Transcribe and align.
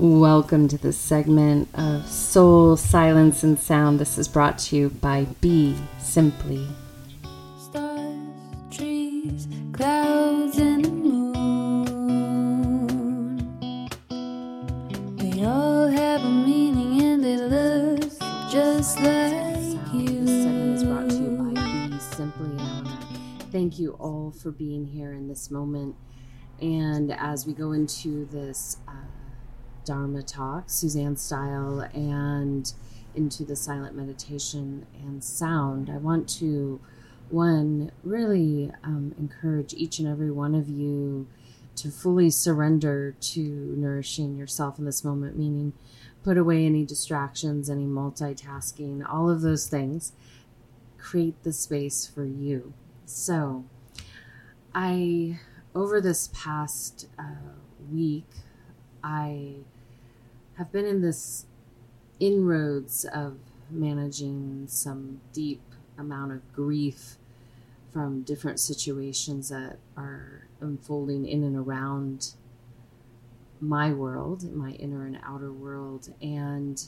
Welcome 0.00 0.68
to 0.68 0.78
this 0.78 0.96
segment 0.96 1.68
of 1.74 2.06
Soul, 2.06 2.76
Silence, 2.76 3.42
and 3.42 3.58
Sound. 3.58 3.98
This 3.98 4.16
is 4.16 4.28
brought 4.28 4.56
to 4.58 4.76
you 4.76 4.90
by 4.90 5.24
Be 5.40 5.74
Simply. 5.98 6.68
Stars, 7.58 8.16
trees, 8.70 9.48
clouds, 9.72 10.56
and 10.58 10.84
the 10.84 10.90
moon. 10.92 12.16
They 15.16 15.44
all 15.44 15.88
have 15.88 16.24
a 16.24 16.30
meaning 16.30 17.02
and 17.02 17.24
they 17.24 17.36
look 17.36 18.02
just 18.52 19.00
like 19.00 19.92
you. 19.92 20.20
This 20.24 20.44
segment 20.44 20.76
is 20.76 20.84
brought 20.84 21.10
to 21.10 21.16
you 21.16 21.30
by 21.38 21.88
Be 21.88 21.98
Simply. 21.98 22.50
And 22.50 22.60
I 22.60 22.82
want 22.82 23.40
to 23.40 23.46
thank 23.46 23.80
you 23.80 23.94
all 23.94 24.30
for 24.30 24.52
being 24.52 24.86
here 24.86 25.12
in 25.12 25.26
this 25.26 25.50
moment. 25.50 25.96
And 26.60 27.12
as 27.12 27.48
we 27.48 27.52
go 27.52 27.72
into 27.72 28.26
this 28.26 28.76
uh, 28.86 28.92
Dharma 29.88 30.22
talk, 30.22 30.68
Suzanne 30.68 31.16
style, 31.16 31.80
and 31.94 32.70
into 33.14 33.42
the 33.42 33.56
silent 33.56 33.96
meditation 33.96 34.86
and 35.02 35.24
sound, 35.24 35.88
I 35.88 35.96
want 35.96 36.28
to, 36.40 36.78
one, 37.30 37.90
really 38.04 38.70
um, 38.84 39.14
encourage 39.18 39.72
each 39.72 39.98
and 39.98 40.06
every 40.06 40.30
one 40.30 40.54
of 40.54 40.68
you 40.68 41.26
to 41.76 41.90
fully 41.90 42.28
surrender 42.28 43.16
to 43.18 43.40
nourishing 43.40 44.36
yourself 44.36 44.78
in 44.78 44.84
this 44.84 45.02
moment, 45.02 45.38
meaning 45.38 45.72
put 46.22 46.36
away 46.36 46.66
any 46.66 46.84
distractions, 46.84 47.70
any 47.70 47.86
multitasking, 47.86 49.10
all 49.10 49.30
of 49.30 49.40
those 49.40 49.68
things. 49.68 50.12
Create 50.98 51.42
the 51.44 51.52
space 51.54 52.06
for 52.06 52.26
you. 52.26 52.74
So, 53.06 53.64
I, 54.74 55.38
over 55.74 55.98
this 55.98 56.28
past 56.34 57.06
uh, 57.18 57.54
week, 57.90 58.26
I 59.02 59.54
have 60.58 60.72
been 60.72 60.84
in 60.84 61.00
this 61.00 61.46
inroads 62.18 63.04
of 63.04 63.38
managing 63.70 64.66
some 64.68 65.20
deep 65.32 65.62
amount 65.96 66.32
of 66.32 66.52
grief 66.52 67.16
from 67.92 68.22
different 68.22 68.58
situations 68.58 69.48
that 69.48 69.78
are 69.96 70.48
unfolding 70.60 71.26
in 71.26 71.44
and 71.44 71.56
around 71.56 72.32
my 73.60 73.92
world, 73.92 74.52
my 74.54 74.70
inner 74.72 75.06
and 75.06 75.18
outer 75.24 75.52
world. 75.52 76.12
And 76.20 76.82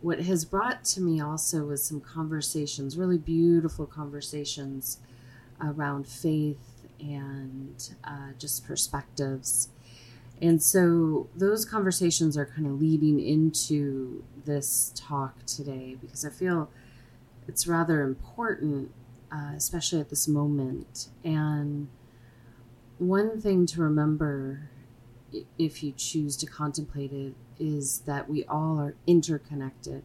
what 0.00 0.20
has 0.20 0.44
brought 0.46 0.84
to 0.84 1.02
me 1.02 1.20
also 1.20 1.64
was 1.66 1.84
some 1.84 2.00
conversations, 2.00 2.96
really 2.96 3.18
beautiful 3.18 3.86
conversations 3.86 4.98
around 5.60 6.06
faith 6.06 6.86
and 6.98 7.94
uh, 8.04 8.32
just 8.38 8.66
perspectives. 8.66 9.68
And 10.44 10.62
so 10.62 11.30
those 11.34 11.64
conversations 11.64 12.36
are 12.36 12.44
kind 12.44 12.66
of 12.66 12.78
leading 12.78 13.18
into 13.18 14.24
this 14.44 14.92
talk 14.94 15.46
today 15.46 15.96
because 15.98 16.22
I 16.22 16.28
feel 16.28 16.68
it's 17.48 17.66
rather 17.66 18.02
important, 18.02 18.90
uh, 19.32 19.52
especially 19.56 20.00
at 20.00 20.10
this 20.10 20.28
moment. 20.28 21.08
And 21.24 21.88
one 22.98 23.40
thing 23.40 23.64
to 23.68 23.80
remember 23.80 24.68
if 25.58 25.82
you 25.82 25.92
choose 25.92 26.36
to 26.36 26.46
contemplate 26.46 27.12
it 27.12 27.32
is 27.58 28.00
that 28.00 28.28
we 28.28 28.44
all 28.44 28.78
are 28.78 28.96
interconnected. 29.06 30.02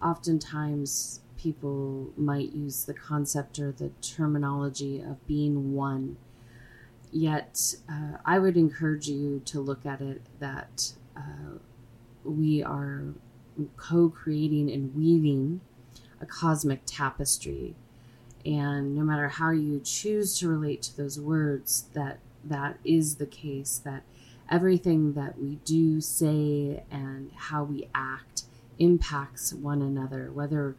Oftentimes, 0.00 1.22
people 1.36 2.12
might 2.16 2.52
use 2.52 2.84
the 2.84 2.94
concept 2.94 3.58
or 3.58 3.72
the 3.72 3.90
terminology 4.00 5.00
of 5.00 5.26
being 5.26 5.74
one 5.74 6.18
Yet, 7.12 7.76
uh, 7.90 8.16
I 8.24 8.38
would 8.38 8.56
encourage 8.56 9.06
you 9.06 9.42
to 9.44 9.60
look 9.60 9.84
at 9.84 10.00
it 10.00 10.22
that 10.40 10.94
uh, 11.14 11.58
we 12.24 12.62
are 12.62 13.04
co 13.76 14.08
creating 14.08 14.70
and 14.70 14.94
weaving 14.96 15.60
a 16.20 16.26
cosmic 16.26 16.82
tapestry. 16.86 17.74
And 18.46 18.96
no 18.96 19.02
matter 19.02 19.28
how 19.28 19.50
you 19.50 19.80
choose 19.84 20.38
to 20.38 20.48
relate 20.48 20.82
to 20.82 20.96
those 20.96 21.20
words, 21.20 21.84
that 21.92 22.18
that 22.44 22.78
is 22.82 23.16
the 23.16 23.26
case, 23.26 23.80
that 23.84 24.02
everything 24.50 25.12
that 25.12 25.38
we 25.38 25.56
do, 25.64 26.00
say, 26.00 26.82
and 26.90 27.30
how 27.36 27.64
we 27.64 27.88
act 27.94 28.44
impacts 28.78 29.52
one 29.52 29.82
another, 29.82 30.30
whether 30.32 30.76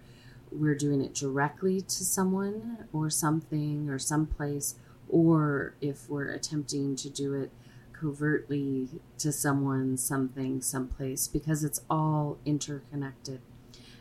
we're 0.51 0.75
doing 0.75 1.01
it 1.01 1.13
directly 1.13 1.81
to 1.81 2.03
someone 2.03 2.87
or 2.91 3.09
something 3.09 3.89
or 3.89 3.97
someplace 3.97 4.75
or 5.13 5.75
if 5.79 6.09
we're 6.09 6.31
attempting 6.31 6.95
to 6.95 7.07
do 7.07 7.35
it 7.35 7.51
covertly 7.93 8.89
to 9.19 9.31
someone, 9.31 9.95
something, 9.95 10.59
someplace, 10.59 11.27
because 11.27 11.63
it's 11.63 11.81
all 11.87 12.39
interconnected. 12.45 13.39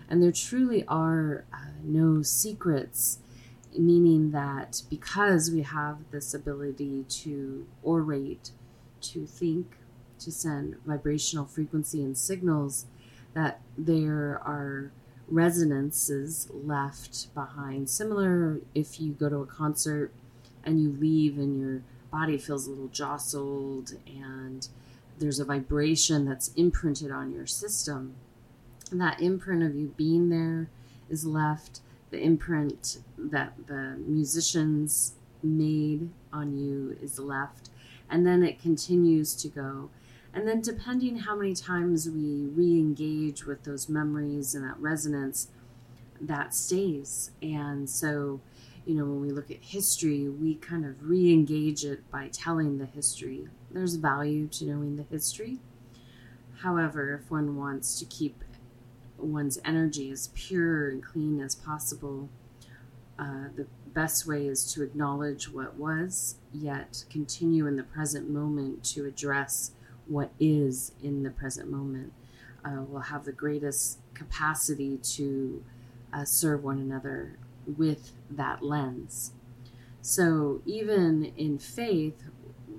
And 0.09 0.23
there 0.23 0.33
truly 0.33 0.85
are 0.89 1.45
uh, 1.53 1.67
no 1.85 2.23
secrets, 2.23 3.19
meaning 3.79 4.31
that 4.31 4.83
because 4.89 5.51
we 5.51 5.63
have 5.63 5.99
this 6.11 6.33
ability 6.33 7.05
to 7.09 7.67
orate, 7.85 8.51
to 9.03 9.27
think, 9.27 9.77
to 10.19 10.33
send 10.33 10.77
vibrational 10.87 11.45
frequency 11.45 12.03
and 12.03 12.17
signals, 12.17 12.87
that 13.35 13.61
there 13.77 14.41
are 14.43 14.93
resonances 15.29 16.49
left 16.53 17.33
behind. 17.35 17.91
Similar 17.91 18.61
if 18.75 18.99
you 18.99 19.13
go 19.13 19.29
to 19.29 19.37
a 19.37 19.47
concert 19.47 20.11
and 20.65 20.83
you 20.83 20.97
leave 21.01 21.39
and 21.39 21.59
your 21.59 21.83
body 22.11 22.39
feels 22.39 22.67
a 22.67 22.71
little 22.71 22.89
jostled 22.89 23.95
and 24.07 24.69
there's 25.19 25.39
a 25.39 25.45
vibration 25.45 26.25
that's 26.25 26.53
imprinted 26.55 27.11
on 27.11 27.33
your 27.33 27.47
system. 27.47 28.15
And 28.91 29.01
that 29.01 29.21
imprint 29.21 29.63
of 29.63 29.75
you 29.75 29.95
being 29.97 30.29
there 30.29 30.69
is 31.09 31.25
left, 31.25 31.81
the 32.11 32.21
imprint 32.21 32.99
that 33.17 33.55
the 33.67 33.97
musicians 33.99 35.15
made 35.43 36.11
on 36.33 36.57
you 36.57 36.97
is 37.03 37.19
left, 37.19 37.71
and 38.11 38.27
then 38.27 38.43
it 38.43 38.61
continues 38.61 39.35
to 39.37 39.49
go. 39.49 39.91
And 40.35 40.49
then, 40.49 40.61
depending 40.61 41.19
how 41.19 41.37
many 41.37 41.55
times 41.55 42.09
we 42.09 42.47
re 42.47 42.79
engage 42.79 43.45
with 43.45 43.65
those 43.65 43.89
memories 43.89 44.55
and 44.55 44.65
that 44.65 44.79
resonance, 44.79 45.49
that 46.21 46.55
stays. 46.55 47.31
And 47.43 47.89
so, 47.89 48.41
you 48.85 48.95
know, 48.95 49.05
when 49.05 49.21
we 49.21 49.31
look 49.31 49.51
at 49.51 49.59
history, 49.61 50.29
we 50.29 50.57
kind 50.57 50.85
of 50.85 51.09
re 51.09 51.33
engage 51.33 51.85
it 51.85 52.11
by 52.11 52.29
telling 52.29 52.79
the 52.79 52.87
history. 52.87 53.49
There's 53.71 53.95
value 53.95 54.49
to 54.49 54.65
knowing 54.65 54.97
the 54.97 55.05
history. 55.05 55.59
However, 56.63 57.15
if 57.15 57.31
one 57.31 57.57
wants 57.57 57.99
to 57.99 58.05
keep 58.05 58.43
one's 59.19 59.59
energy 59.65 60.11
as 60.11 60.31
pure 60.35 60.89
and 60.91 61.03
clean 61.03 61.41
as 61.41 61.55
possible, 61.55 62.29
uh, 63.19 63.49
the 63.55 63.67
best 63.95 64.27
way 64.27 64.47
is 64.47 64.73
to 64.73 64.83
acknowledge 64.83 65.49
what 65.49 65.77
was, 65.77 66.37
yet 66.53 67.05
continue 67.11 67.67
in 67.67 67.77
the 67.77 67.83
present 67.83 68.29
moment 68.29 68.83
to 68.85 69.05
address 69.05 69.73
what 70.07 70.31
is 70.41 70.93
in 71.03 71.23
the 71.23 71.31
present 71.31 71.71
moment. 71.71 72.13
Uh, 72.65 72.83
will 72.83 73.01
have 73.01 73.25
the 73.25 73.33
greatest 73.33 73.99
capacity 74.15 74.97
to 74.99 75.65
uh, 76.13 76.25
serve 76.25 76.63
one 76.63 76.79
another 76.79 77.39
with 77.67 78.13
that 78.31 78.63
lens. 78.63 79.33
So 80.01 80.63
even 80.67 81.33
in 81.37 81.59
faith, 81.59 82.25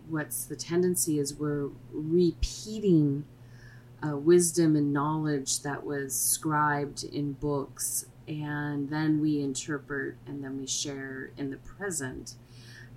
what's 0.10 0.46
the 0.46 0.56
tendency 0.56 1.20
is 1.20 1.34
we're 1.34 1.70
repeating 1.92 3.26
uh, 4.06 4.18
wisdom 4.18 4.76
and 4.76 4.92
knowledge 4.92 5.62
that 5.62 5.86
was 5.86 6.14
scribed 6.14 7.04
in 7.06 7.34
books, 7.34 8.06
and 8.28 8.90
then 8.90 9.22
we 9.22 9.42
interpret 9.42 10.16
and 10.26 10.44
then 10.44 10.58
we 10.58 10.68
share 10.68 11.32
in 11.38 11.50
the 11.50 11.58
present. 11.58 12.36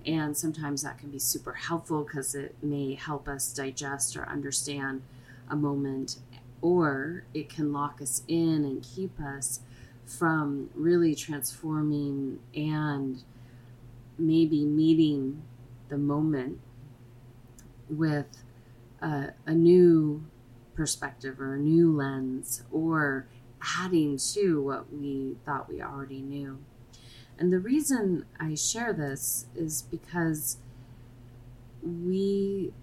And 0.05 0.35
sometimes 0.37 0.83
that 0.83 0.97
can 0.97 1.09
be 1.09 1.19
super 1.19 1.53
helpful 1.53 2.03
because 2.03 2.35
it 2.35 2.55
may 2.61 2.95
help 2.95 3.27
us 3.27 3.53
digest 3.53 4.15
or 4.15 4.27
understand 4.27 5.01
a 5.49 5.55
moment, 5.55 6.17
or 6.61 7.23
it 7.33 7.49
can 7.49 7.71
lock 7.71 8.01
us 8.01 8.23
in 8.27 8.65
and 8.65 8.83
keep 8.83 9.19
us 9.19 9.61
from 10.07 10.69
really 10.73 11.13
transforming 11.13 12.39
and 12.55 13.23
maybe 14.17 14.65
meeting 14.65 15.41
the 15.89 15.97
moment 15.97 16.59
with 17.89 18.43
a, 19.01 19.29
a, 19.45 19.53
new 19.53 20.25
perspective 20.75 21.39
or 21.39 21.55
a 21.55 21.59
new 21.59 21.95
lens 21.95 22.63
or 22.71 23.27
adding 23.77 24.17
to 24.17 24.61
what 24.61 24.91
we 24.93 25.35
thought 25.45 25.69
we 25.69 25.81
already 25.81 26.21
knew. 26.21 26.57
And 27.37 27.53
the 27.53 27.59
reason 27.59 28.25
I 28.39 28.55
share 28.55 28.93
this 28.93 29.45
is 29.55 29.83
because 29.83 30.57
we 31.83 32.73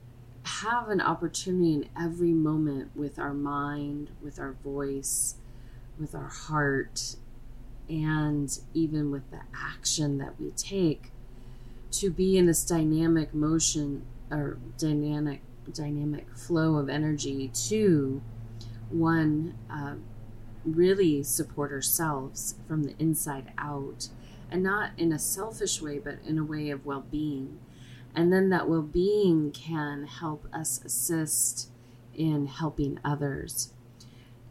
have 0.45 0.89
an 0.89 1.01
opportunity 1.01 1.75
in 1.75 1.89
every 1.99 2.33
moment 2.33 2.95
with 2.95 3.19
our 3.19 3.35
mind, 3.35 4.11
with 4.23 4.39
our 4.39 4.53
voice, 4.53 5.37
with 5.99 6.15
our 6.15 6.29
heart 6.29 7.17
and 7.89 8.59
even 8.73 9.11
with 9.11 9.31
the 9.31 9.41
action 9.55 10.19
that 10.19 10.41
we 10.41 10.51
take 10.53 11.11
to 11.91 12.11
be 12.11 12.37
in 12.37 12.47
this 12.47 12.65
dynamic 12.65 13.35
motion 13.35 14.05
or 14.31 14.59
dynamic 14.79 15.41
dynamic 15.73 16.27
flow 16.37 16.77
of 16.77 16.89
energy 16.89 17.51
to 17.55 18.21
one 18.91 19.55
uh, 19.71 19.95
really 20.65 21.23
support 21.23 21.71
ourselves 21.73 22.55
from 22.67 22.85
the 22.85 22.95
inside 22.99 23.53
out 23.59 24.09
and 24.51 24.63
not 24.63 24.91
in 24.97 25.13
a 25.13 25.19
selfish 25.19 25.81
way 25.81 25.99
but 25.99 26.19
in 26.27 26.39
a 26.39 26.45
way 26.45 26.71
of 26.71 26.87
well-being. 26.87 27.59
And 28.15 28.33
then 28.33 28.51
that 28.51 28.69
well-being 28.69 29.51
can 29.51 30.07
help 30.07 30.47
us 30.53 30.81
assist 30.85 31.71
in 32.15 32.47
helping 32.47 33.01
others 33.05 33.74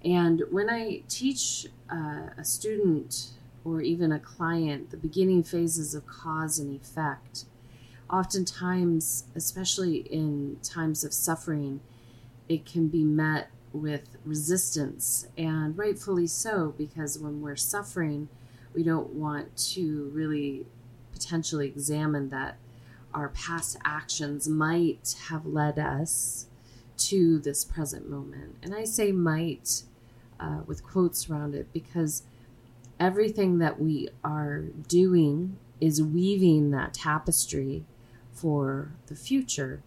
and 0.03 0.44
when 0.51 0.69
i 0.69 1.01
teach 1.07 1.67
uh, 1.91 2.27
a 2.38 2.44
student 2.44 3.29
or 3.65 3.81
even 3.81 4.11
a 4.11 4.19
client 4.19 4.91
the 4.91 4.97
beginning 4.97 5.44
phases 5.44 5.95
of 5.95 6.05
cause 6.05 6.59
and 6.59 6.75
effect 6.75 7.45
oftentimes 8.09 9.25
especially 9.35 9.97
in 10.11 10.57
times 10.61 11.03
of 11.03 11.13
suffering 11.13 11.79
it 12.50 12.65
can 12.65 12.88
be 12.88 13.03
met 13.03 13.50
with 13.73 14.17
resistance, 14.23 15.27
and 15.38 15.77
rightfully 15.77 16.27
so, 16.27 16.73
because 16.77 17.17
when 17.17 17.41
we're 17.41 17.55
suffering, 17.55 18.29
we 18.73 18.83
don't 18.83 19.09
want 19.09 19.55
to 19.57 20.09
really 20.13 20.65
potentially 21.11 21.67
examine 21.67 22.29
that 22.29 22.57
our 23.13 23.29
past 23.29 23.77
actions 23.83 24.47
might 24.47 25.15
have 25.29 25.45
led 25.45 25.77
us 25.77 26.47
to 26.97 27.39
this 27.39 27.65
present 27.65 28.09
moment. 28.09 28.55
And 28.61 28.73
I 28.73 28.83
say 28.85 29.11
might 29.11 29.83
uh, 30.43 30.61
with 30.67 30.83
quotes 30.83 31.29
around 31.29 31.55
it 31.55 31.71
because 31.71 32.23
everything 32.99 33.59
that 33.59 33.79
we 33.79 34.09
are 34.23 34.59
doing 34.87 35.57
is 35.79 36.03
weaving 36.03 36.71
that 36.71 36.93
tapestry 36.93 37.85
for 38.31 38.91
the 39.07 39.15
future. 39.15 39.81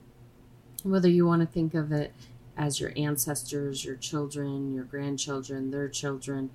Whether 0.82 1.08
you 1.08 1.26
want 1.26 1.42
to 1.42 1.46
think 1.46 1.74
of 1.74 1.92
it 1.92 2.14
as 2.56 2.80
your 2.80 2.92
ancestors, 2.96 3.84
your 3.84 3.96
children, 3.96 4.72
your 4.72 4.84
grandchildren, 4.84 5.70
their 5.70 5.88
children, 5.88 6.50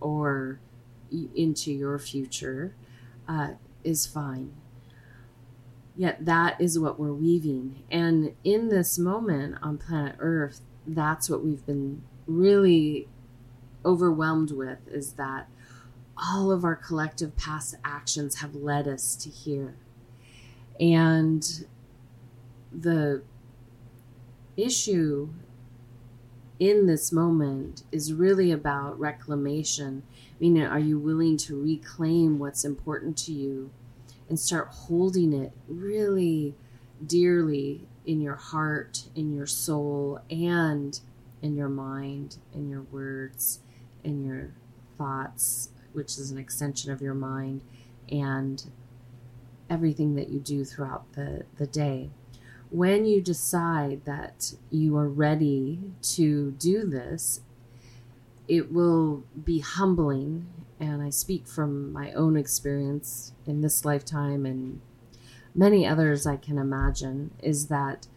or 0.00 0.60
into 1.34 1.72
your 1.72 1.98
future 1.98 2.74
uh, 3.28 3.50
is 3.82 4.06
fine. 4.06 4.52
Yet 5.96 6.24
that 6.24 6.60
is 6.60 6.78
what 6.78 6.98
we're 6.98 7.12
weaving. 7.12 7.82
And 7.90 8.34
in 8.42 8.68
this 8.68 8.98
moment 8.98 9.56
on 9.62 9.78
planet 9.78 10.16
Earth, 10.18 10.60
that's 10.86 11.28
what 11.28 11.44
we've 11.44 11.64
been 11.64 12.02
really 12.26 13.06
overwhelmed 13.84 14.50
with 14.50 14.86
is 14.88 15.12
that 15.12 15.48
all 16.16 16.50
of 16.50 16.64
our 16.64 16.76
collective 16.76 17.36
past 17.36 17.74
actions 17.84 18.36
have 18.36 18.54
led 18.54 18.86
us 18.86 19.16
to 19.16 19.28
here. 19.28 19.76
And 20.80 21.66
the 22.72 23.22
issue 24.56 25.30
in 26.58 26.86
this 26.86 27.12
moment 27.12 27.82
is 27.90 28.12
really 28.12 28.50
about 28.52 28.98
reclamation. 28.98 30.02
Meaning, 30.40 30.64
are 30.64 30.78
you 30.78 30.98
willing 30.98 31.36
to 31.38 31.60
reclaim 31.60 32.38
what's 32.38 32.64
important 32.64 33.16
to 33.18 33.32
you 33.32 33.70
and 34.28 34.38
start 34.38 34.68
holding 34.68 35.32
it 35.32 35.52
really 35.68 36.54
dearly 37.04 37.86
in 38.06 38.20
your 38.20 38.36
heart, 38.36 39.04
in 39.14 39.32
your 39.32 39.46
soul, 39.46 40.20
and 40.30 41.00
in 41.42 41.56
your 41.56 41.68
mind, 41.68 42.38
in 42.52 42.68
your 42.68 42.82
words, 42.82 43.60
in 44.04 44.24
your 44.24 44.52
thoughts, 44.98 45.70
which 45.92 46.18
is 46.18 46.30
an 46.30 46.38
extension 46.38 46.92
of 46.92 47.00
your 47.00 47.14
mind, 47.14 47.62
and 48.10 48.70
everything 49.68 50.14
that 50.14 50.28
you 50.28 50.38
do 50.38 50.64
throughout 50.64 51.12
the, 51.14 51.44
the 51.56 51.66
day 51.66 52.10
when 52.74 53.04
you 53.04 53.20
decide 53.22 54.04
that 54.04 54.52
you 54.68 54.96
are 54.96 55.08
ready 55.08 55.78
to 56.02 56.50
do 56.58 56.84
this, 56.84 57.40
it 58.48 58.72
will 58.72 59.22
be 59.44 59.60
humbling. 59.60 60.48
And 60.80 61.00
I 61.00 61.10
speak 61.10 61.46
from 61.46 61.92
my 61.92 62.10
own 62.14 62.36
experience 62.36 63.32
in 63.46 63.60
this 63.60 63.84
lifetime 63.84 64.44
and 64.44 64.80
many 65.54 65.86
others 65.86 66.26
I 66.26 66.36
can 66.36 66.58
imagine, 66.58 67.30
is 67.40 67.68
that 67.68 68.08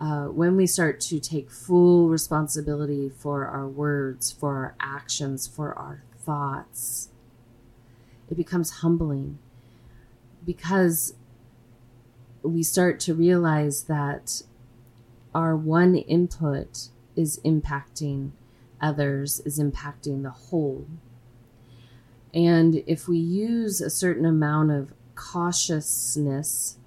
uh, 0.00 0.24
when 0.24 0.56
we 0.56 0.66
start 0.66 0.98
to 0.98 1.20
take 1.20 1.50
full 1.50 2.08
responsibility 2.08 3.10
for 3.10 3.46
our 3.46 3.68
words, 3.68 4.32
for 4.32 4.56
our 4.56 4.74
actions, 4.80 5.46
for 5.46 5.76
our 5.78 6.02
thoughts, 6.16 7.10
it 8.30 8.36
becomes 8.36 8.70
humbling 8.80 9.38
because 10.46 11.14
we 12.42 12.62
start 12.62 12.98
to 13.00 13.14
realize 13.14 13.84
that 13.84 14.42
our 15.34 15.54
one 15.54 15.96
input 15.96 16.88
is 17.14 17.38
impacting 17.44 18.30
others, 18.80 19.40
is 19.40 19.58
impacting 19.58 20.22
the 20.22 20.30
whole. 20.30 20.86
And 22.32 22.82
if 22.86 23.06
we 23.06 23.18
use 23.18 23.80
a 23.80 23.90
certain 23.90 24.24
amount 24.24 24.70
of 24.70 24.94
cautiousness 25.14 26.78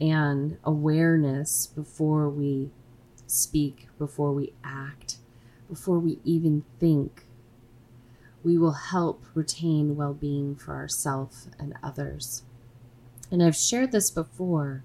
and 0.00 0.56
awareness 0.64 1.66
before 1.66 2.28
we 2.28 2.70
speak, 3.26 3.88
before 3.98 4.32
we 4.32 4.52
act, 4.64 5.18
before 5.68 5.98
we 5.98 6.18
even 6.24 6.64
think, 6.78 7.26
we 8.42 8.56
will 8.56 8.72
help 8.72 9.24
retain 9.34 9.96
well 9.96 10.14
being 10.14 10.56
for 10.56 10.74
ourselves 10.74 11.48
and 11.58 11.74
others. 11.82 12.42
And 13.30 13.42
I've 13.42 13.56
shared 13.56 13.92
this 13.92 14.10
before 14.10 14.82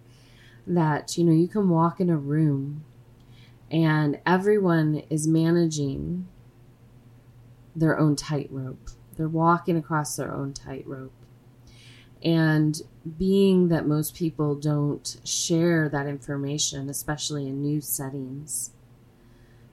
that 0.68 1.18
you 1.18 1.24
know 1.24 1.32
you 1.32 1.48
can 1.48 1.70
walk 1.70 2.00
in 2.00 2.10
a 2.10 2.18
room 2.18 2.84
and 3.72 4.20
everyone 4.26 5.04
is 5.10 5.28
managing 5.28 6.28
their 7.76 7.98
own 7.98 8.16
tightrope. 8.16 8.90
They're 9.18 9.28
walking 9.28 9.78
across 9.78 10.16
their 10.16 10.34
own 10.34 10.54
tightrope. 10.54 11.14
And 12.26 12.82
being 13.18 13.70
that 13.70 13.88
most 13.88 14.16
people 14.16 14.56
don't 14.56 15.18
share 15.24 15.88
that 15.90 16.08
information, 16.08 16.90
especially 16.90 17.48
in 17.48 17.62
new 17.62 17.80
settings, 17.80 18.72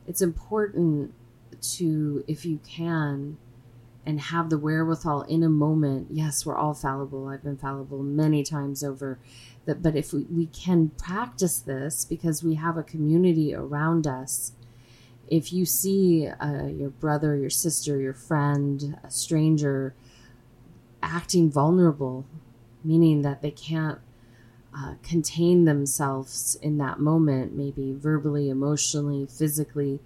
it's 0.07 0.21
important 0.21 1.15
to, 1.61 2.23
if 2.29 2.45
you 2.45 2.61
can, 2.63 3.39
and 4.05 4.21
have 4.21 4.51
the 4.51 4.59
wherewithal 4.59 5.23
in 5.23 5.43
a 5.43 5.49
moment. 5.49 6.09
Yes, 6.11 6.45
we're 6.45 6.57
all 6.57 6.75
fallible. 6.75 7.29
I've 7.29 7.43
been 7.43 7.57
fallible 7.57 8.03
many 8.03 8.43
times 8.43 8.85
over 8.85 9.19
but 9.65 9.97
if 9.97 10.13
we, 10.13 10.23
we 10.25 10.47
can 10.47 10.91
practice 10.91 11.59
this 11.59 12.05
because 12.05 12.43
we 12.43 12.55
have 12.55 12.77
a 12.77 12.83
community 12.83 13.55
around 13.55 14.07
us 14.07 14.53
if 15.29 15.53
you 15.53 15.65
see 15.65 16.29
uh, 16.29 16.67
your 16.67 16.91
brother 16.91 17.37
your 17.37 17.51
sister 17.51 18.01
your 18.01 18.15
friend 18.15 18.99
a 19.05 19.11
stranger 19.11 19.95
acting 21.03 21.51
vulnerable 21.51 22.27
meaning 22.85 23.23
that 23.23 23.43
they 23.43 23.51
can't 23.51 23.99
uh, 24.77 24.95
contain 25.03 25.65
themselves 25.65 26.57
in 26.63 26.79
that 26.79 26.99
moment 26.99 27.55
maybe 27.55 27.93
verbally 27.93 28.49
emotionally 28.49 29.27
physically 29.27 30.01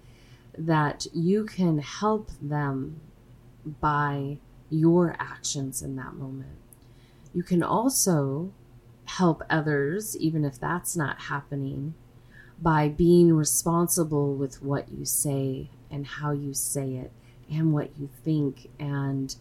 that 0.57 1.07
you 1.13 1.45
can 1.45 1.79
help 1.79 2.31
them 2.41 2.99
by 3.79 4.37
your 4.69 5.15
actions 5.19 5.81
in 5.81 5.95
that 5.95 6.15
moment. 6.15 6.57
You 7.33 7.43
can 7.43 7.63
also 7.63 8.51
help 9.05 9.43
others, 9.49 10.17
even 10.17 10.43
if 10.43 10.59
that's 10.59 10.97
not 10.97 11.21
happening, 11.21 11.93
by 12.61 12.89
being 12.89 13.33
responsible 13.33 14.33
with 14.33 14.61
what 14.61 14.91
you 14.91 15.05
say 15.05 15.69
and 15.91 16.05
how 16.05 16.31
you 16.31 16.53
say 16.53 16.95
it 16.95 17.11
and 17.49 17.71
what 17.71 17.91
you 17.97 18.09
think, 18.23 18.69
and 18.79 19.35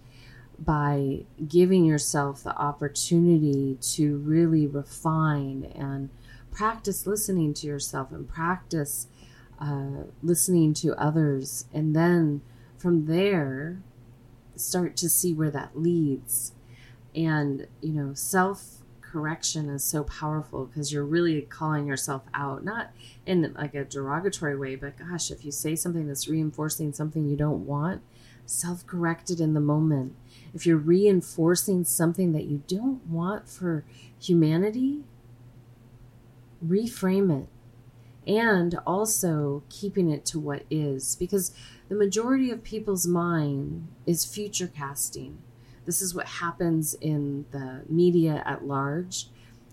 by 0.59 1.25
giving 1.47 1.85
yourself 1.85 2.43
the 2.43 2.57
opportunity 2.57 3.77
to 3.81 4.17
really 4.19 4.67
refine 4.67 5.71
and 5.75 6.09
practice 6.51 7.07
listening 7.07 7.53
to 7.55 7.67
yourself 7.67 8.11
and 8.11 8.29
practice 8.29 9.09
uh, 9.61 10.05
listening 10.23 10.75
to 10.75 10.95
others, 10.95 11.67
and 11.73 11.95
then 11.97 12.43
from 12.79 13.07
there, 13.07 13.79
start 14.55 14.97
to 14.97 15.09
see 15.09 15.33
where 15.33 15.51
that 15.51 15.79
leads. 15.79 16.53
And, 17.15 17.67
you 17.81 17.93
know, 17.93 18.15
self 18.15 18.79
correction 19.01 19.71
is 19.71 19.83
so 19.83 20.05
powerful 20.05 20.67
because 20.67 20.93
you're 20.93 21.05
really 21.05 21.41
calling 21.43 21.87
yourself 21.87 22.23
out, 22.35 22.65
not 22.65 22.91
in 23.25 23.55
like 23.57 23.75
a 23.75 23.85
derogatory 23.85 24.57
way, 24.57 24.77
but 24.77 24.99
gosh, 24.99 25.31
if 25.31 25.45
you 25.45 25.51
say 25.51 25.75
something 25.75 26.07
that's 26.07 26.29
reinforcing 26.29 26.93
something 26.93 27.27
you 27.27 27.37
don't 27.37 27.67
want, 27.67 28.03
self 28.45 28.87
correct 28.87 29.31
it 29.31 29.41
in 29.41 29.55
the 29.55 29.61
moment. 29.61 30.15
If 30.55 30.67
you're 30.67 30.77
reinforcing 30.77 31.85
something 31.85 32.33
that 32.33 32.45
you 32.45 32.63
don't 32.67 33.07
want 33.07 33.49
for 33.49 33.85
humanity, 34.21 35.05
reframe 36.65 37.43
it. 37.43 37.49
And 38.27 38.77
also 38.87 39.63
keeping 39.69 40.11
it 40.11 40.25
to 40.27 40.41
what 40.41 40.65
is, 40.69 41.15
because 41.15 41.53
the 41.89 41.95
majority 41.95 42.51
of 42.51 42.65
people's 42.65 43.07
mind 43.07 43.87
is 44.05 44.25
future 44.25 44.67
casting 44.67 45.39
this 45.87 46.03
is 46.03 46.15
what 46.15 46.27
happens 46.27 46.95
in 47.01 47.47
the 47.53 47.83
media 47.89 48.43
at 48.45 48.67
large. 48.67 49.29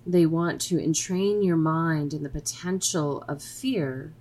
They 0.05 0.25
want 0.27 0.61
to 0.61 0.81
entrain 0.81 1.41
your 1.41 1.57
mind 1.57 2.13
in 2.13 2.23
the 2.23 2.29
potential 2.29 3.23
of 3.27 3.41
fear 3.41 4.13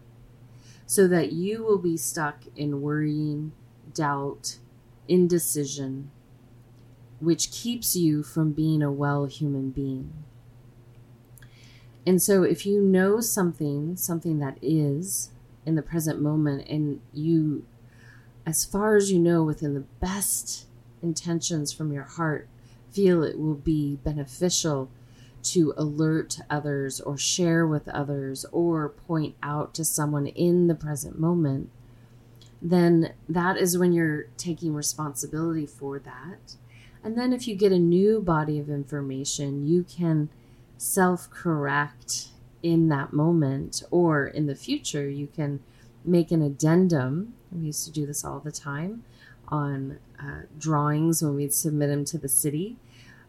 so 0.86 1.06
that 1.08 1.32
you 1.32 1.62
will 1.62 1.78
be 1.78 1.96
stuck 1.96 2.44
in 2.56 2.80
worrying, 2.80 3.52
doubt, 3.92 4.58
indecision, 5.06 6.10
which 7.22 7.52
keeps 7.52 7.94
you 7.94 8.22
from 8.22 8.52
being 8.52 8.82
a 8.82 8.90
well 8.90 9.26
human 9.26 9.70
being. 9.70 10.12
And 12.04 12.20
so, 12.20 12.42
if 12.42 12.66
you 12.66 12.80
know 12.80 13.20
something, 13.20 13.96
something 13.96 14.40
that 14.40 14.58
is 14.60 15.30
in 15.64 15.76
the 15.76 15.82
present 15.82 16.20
moment, 16.20 16.68
and 16.68 17.00
you, 17.12 17.64
as 18.44 18.64
far 18.64 18.96
as 18.96 19.12
you 19.12 19.20
know, 19.20 19.44
within 19.44 19.74
the 19.74 19.86
best 20.00 20.66
intentions 21.00 21.72
from 21.72 21.92
your 21.92 22.02
heart, 22.02 22.48
feel 22.90 23.22
it 23.22 23.38
will 23.38 23.54
be 23.54 23.96
beneficial 24.02 24.90
to 25.42 25.74
alert 25.76 26.38
others 26.50 27.00
or 27.00 27.16
share 27.16 27.66
with 27.66 27.88
others 27.88 28.44
or 28.52 28.88
point 28.88 29.34
out 29.42 29.74
to 29.74 29.84
someone 29.84 30.26
in 30.26 30.66
the 30.66 30.74
present 30.74 31.18
moment, 31.18 31.70
then 32.60 33.12
that 33.28 33.56
is 33.56 33.76
when 33.76 33.92
you're 33.92 34.24
taking 34.36 34.74
responsibility 34.74 35.66
for 35.66 35.98
that. 35.98 36.56
And 37.04 37.16
then 37.16 37.32
if 37.32 37.48
you 37.48 37.54
get 37.54 37.72
a 37.72 37.78
new 37.78 38.20
body 38.20 38.58
of 38.58 38.68
information, 38.68 39.66
you 39.66 39.84
can 39.84 40.28
self 40.76 41.30
correct 41.30 42.28
in 42.62 42.88
that 42.88 43.12
moment 43.12 43.82
or 43.90 44.26
in 44.26 44.46
the 44.46 44.54
future. 44.54 45.08
You 45.08 45.26
can 45.26 45.60
make 46.04 46.30
an 46.30 46.42
addendum. 46.42 47.34
We 47.50 47.66
used 47.66 47.84
to 47.86 47.92
do 47.92 48.06
this 48.06 48.24
all 48.24 48.40
the 48.40 48.52
time 48.52 49.04
on 49.48 49.98
uh, 50.20 50.42
drawings 50.58 51.22
when 51.22 51.34
we'd 51.34 51.52
submit 51.52 51.88
them 51.90 52.04
to 52.06 52.18
the 52.18 52.28
city 52.28 52.78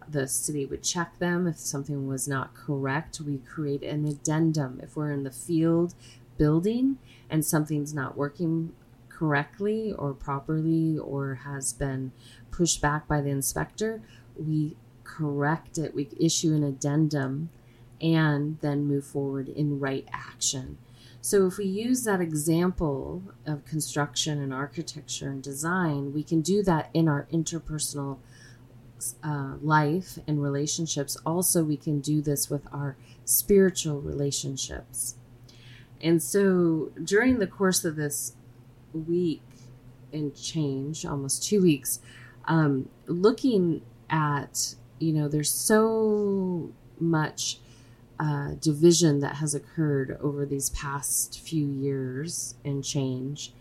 the 0.08 0.28
city 0.28 0.66
would 0.66 0.84
check 0.84 1.18
them. 1.20 1.48
If 1.48 1.58
something 1.58 2.08
was 2.08 2.28
not 2.28 2.54
correct, 2.54 3.22
we 3.22 3.38
create 3.38 3.84
an 3.84 4.06
addendum. 4.06 4.80
If 4.82 4.96
we're 4.96 5.12
in 5.12 5.24
the 5.24 5.32
field 5.32 5.94
building 6.38 6.98
and 7.30 7.46
something's 7.46 7.94
not 7.94 8.18
working 8.18 8.74
correctly 9.10 9.94
or 9.94 10.14
properly 10.14 10.98
or 10.98 11.36
has 11.46 11.74
been 11.74 12.12
pushed 12.56 12.82
back 12.82 13.08
by 13.08 13.22
the 13.22 13.30
inspector, 13.30 14.02
we 14.36 14.76
correct 15.04 15.78
it. 15.78 15.94
We 15.94 16.10
issue 16.20 16.54
an 16.54 16.64
addendum 16.64 17.50
and 18.02 18.58
then 18.62 18.86
move 18.86 19.06
forward 19.06 19.50
in 19.50 19.80
right 19.80 20.08
action. 20.12 20.78
So, 21.22 21.46
if 21.48 21.58
we 21.58 21.66
use 21.66 22.04
that 22.04 22.20
example 22.20 23.24
of 23.46 23.64
construction 23.66 24.42
and 24.42 24.54
architecture 24.54 25.30
and 25.30 25.42
design, 25.42 26.14
we 26.14 26.22
can 26.22 26.42
do 26.42 26.62
that 26.64 26.90
in 26.94 27.08
our 27.08 27.28
interpersonal 27.32 28.18
uh, 29.24 29.56
life 29.62 30.20
and 30.28 30.42
relationships, 30.42 31.18
also 31.26 31.64
we 31.64 31.78
can 31.78 32.00
do 32.00 32.22
this 32.22 32.50
with 32.50 32.66
our 32.72 32.96
spiritual 33.26 34.02
relationships. 34.02 35.16
And 36.02 36.22
so 36.22 36.92
during 37.04 37.40
the 37.40 37.48
course 37.48 37.86
of 37.86 37.96
this 37.96 38.36
week 38.94 39.42
and 40.12 40.36
change, 40.36 41.06
almost 41.06 41.44
two 41.44 41.62
weeks, 41.62 42.00
um, 42.46 42.90
looking 43.08 43.82
at, 44.10 44.76
you 45.00 45.14
know, 45.14 45.28
there's 45.28 45.52
so 45.52 46.72
much 47.00 47.60
uh, 48.20 48.52
division 48.60 49.20
that 49.20 49.36
has 49.36 49.56
occurred 49.56 50.18
over 50.22 50.46
these 50.46 50.70
past 50.70 51.40
few 51.40 51.66
years 51.66 52.56
and 52.64 52.84
change. 52.84 53.54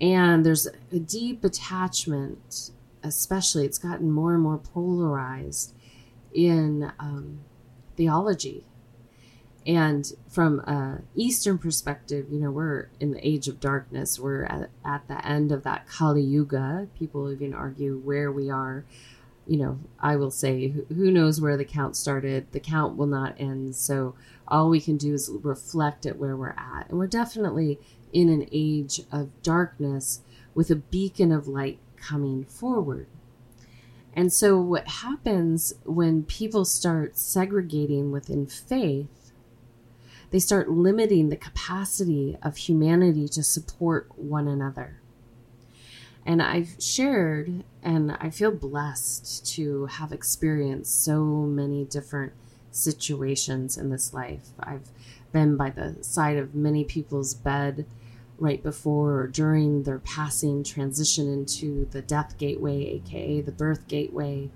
And 0.00 0.46
there's 0.46 0.68
a 0.92 0.98
deep 0.98 1.42
attachment 1.44 2.70
especially, 3.02 3.64
it's 3.64 3.78
gotten 3.78 4.10
more 4.10 4.34
and 4.34 4.42
more 4.42 4.58
polarized 4.58 5.74
in 6.32 6.92
um, 6.98 7.40
theology. 7.96 8.64
And 9.68 10.10
from 10.30 10.60
a 10.60 11.02
Eastern 11.14 11.58
perspective, 11.58 12.28
you 12.30 12.38
know, 12.40 12.50
we're 12.50 12.88
in 13.00 13.10
the 13.10 13.26
age 13.28 13.48
of 13.48 13.60
darkness. 13.60 14.18
We're 14.18 14.44
at, 14.44 14.70
at 14.82 15.06
the 15.08 15.24
end 15.24 15.52
of 15.52 15.62
that 15.64 15.86
Kali 15.86 16.22
Yuga. 16.22 16.88
People 16.98 17.30
even 17.30 17.52
argue 17.52 17.98
where 17.98 18.32
we 18.32 18.48
are. 18.48 18.86
You 19.46 19.58
know, 19.58 19.78
I 20.00 20.16
will 20.16 20.30
say, 20.30 20.68
who 20.88 21.10
knows 21.10 21.38
where 21.38 21.58
the 21.58 21.66
count 21.66 21.96
started? 21.96 22.50
The 22.52 22.60
count 22.60 22.96
will 22.96 23.06
not 23.06 23.34
end. 23.38 23.76
So 23.76 24.14
all 24.46 24.70
we 24.70 24.80
can 24.80 24.96
do 24.96 25.12
is 25.12 25.30
reflect 25.42 26.06
at 26.06 26.18
where 26.18 26.34
we're 26.34 26.50
at. 26.56 26.88
And 26.88 26.98
we're 26.98 27.06
definitely 27.06 27.78
in 28.10 28.30
an 28.30 28.48
age 28.50 29.02
of 29.12 29.42
darkness 29.42 30.22
with 30.54 30.70
a 30.70 30.76
beacon 30.76 31.30
of 31.30 31.46
light 31.46 31.78
coming 31.96 32.42
forward. 32.42 33.06
And 34.14 34.32
so, 34.32 34.58
what 34.58 34.88
happens 34.88 35.74
when 35.84 36.24
people 36.24 36.64
start 36.64 37.18
segregating 37.18 38.10
within 38.10 38.46
faith, 38.46 39.08
they 40.30 40.38
start 40.38 40.70
limiting 40.70 41.28
the 41.28 41.36
capacity 41.36 42.36
of 42.42 42.56
humanity 42.56 43.28
to 43.28 43.42
support 43.42 44.06
one 44.16 44.48
another. 44.48 45.00
And 46.26 46.42
I've 46.42 46.76
shared, 46.78 47.64
and 47.82 48.12
I 48.20 48.28
feel 48.28 48.50
blessed 48.50 49.46
to 49.54 49.86
have 49.86 50.12
experienced 50.12 51.02
so 51.02 51.24
many 51.24 51.84
different 51.84 52.34
situations 52.70 53.78
in 53.78 53.88
this 53.88 54.12
life. 54.12 54.48
I've 54.60 54.90
been 55.32 55.56
by 55.56 55.70
the 55.70 55.96
side 56.02 56.36
of 56.36 56.54
many 56.54 56.84
people's 56.84 57.34
bed 57.34 57.86
right 58.38 58.62
before 58.62 59.20
or 59.20 59.26
during 59.26 59.82
their 59.82 59.98
passing 59.98 60.62
transition 60.62 61.32
into 61.32 61.86
the 61.90 62.02
death 62.02 62.36
gateway, 62.38 62.84
aka 62.84 63.40
the 63.40 63.52
birth 63.52 63.88
gateway. 63.88 64.50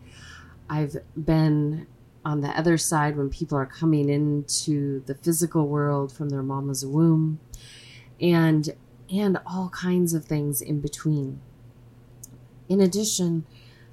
I've 0.68 0.96
been 1.16 1.86
on 2.24 2.40
the 2.40 2.48
other 2.58 2.78
side 2.78 3.16
when 3.16 3.30
people 3.30 3.58
are 3.58 3.66
coming 3.66 4.08
into 4.08 5.02
the 5.06 5.14
physical 5.14 5.66
world 5.66 6.12
from 6.12 6.28
their 6.28 6.42
mama's 6.42 6.86
womb 6.86 7.40
and 8.20 8.70
and 9.10 9.38
all 9.44 9.68
kinds 9.70 10.14
of 10.14 10.24
things 10.24 10.62
in 10.62 10.80
between. 10.80 11.40
In 12.68 12.80
addition, 12.80 13.44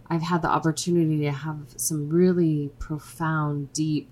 I've 0.10 0.22
had 0.22 0.42
the 0.42 0.48
opportunity 0.48 1.20
to 1.22 1.32
have 1.32 1.74
some 1.76 2.10
really 2.10 2.72
profound, 2.80 3.74
deep 3.74 4.10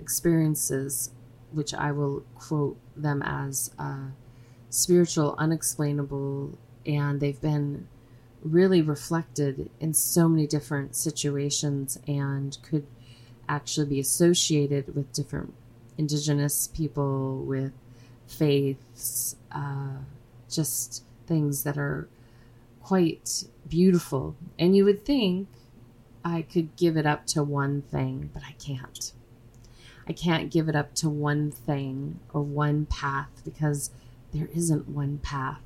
experiences, 0.00 1.10
which 1.52 1.74
I 1.74 1.92
will 1.92 2.24
quote 2.36 2.78
them 2.96 3.22
as 3.22 3.70
uh, 3.78 4.08
spiritual, 4.70 5.34
unexplainable, 5.36 6.56
and 6.86 7.20
they've 7.20 7.40
been 7.40 7.86
really 8.42 8.80
reflected 8.80 9.70
in 9.80 9.92
so 9.92 10.28
many 10.28 10.46
different 10.46 10.96
situations 10.96 11.98
and 12.06 12.56
could 12.62 12.86
actually 13.48 13.86
be 13.86 14.00
associated 14.00 14.94
with 14.94 15.12
different 15.12 15.54
indigenous 15.98 16.68
people, 16.68 17.38
with 17.38 17.72
faiths, 18.26 19.36
uh, 19.52 19.98
just 20.48 21.04
things 21.26 21.62
that 21.64 21.78
are 21.78 22.08
quite 22.82 23.44
beautiful. 23.68 24.36
And 24.58 24.76
you 24.76 24.84
would 24.84 25.04
think 25.04 25.48
I 26.24 26.42
could 26.42 26.76
give 26.76 26.96
it 26.96 27.06
up 27.06 27.26
to 27.28 27.42
one 27.42 27.82
thing, 27.82 28.30
but 28.32 28.42
I 28.42 28.52
can't. 28.52 29.12
I 30.08 30.12
can't 30.12 30.50
give 30.50 30.68
it 30.68 30.76
up 30.76 30.94
to 30.96 31.08
one 31.08 31.50
thing 31.50 32.20
or 32.32 32.42
one 32.42 32.86
path 32.86 33.42
because 33.44 33.90
there 34.32 34.48
isn't 34.54 34.88
one 34.88 35.18
path. 35.18 35.62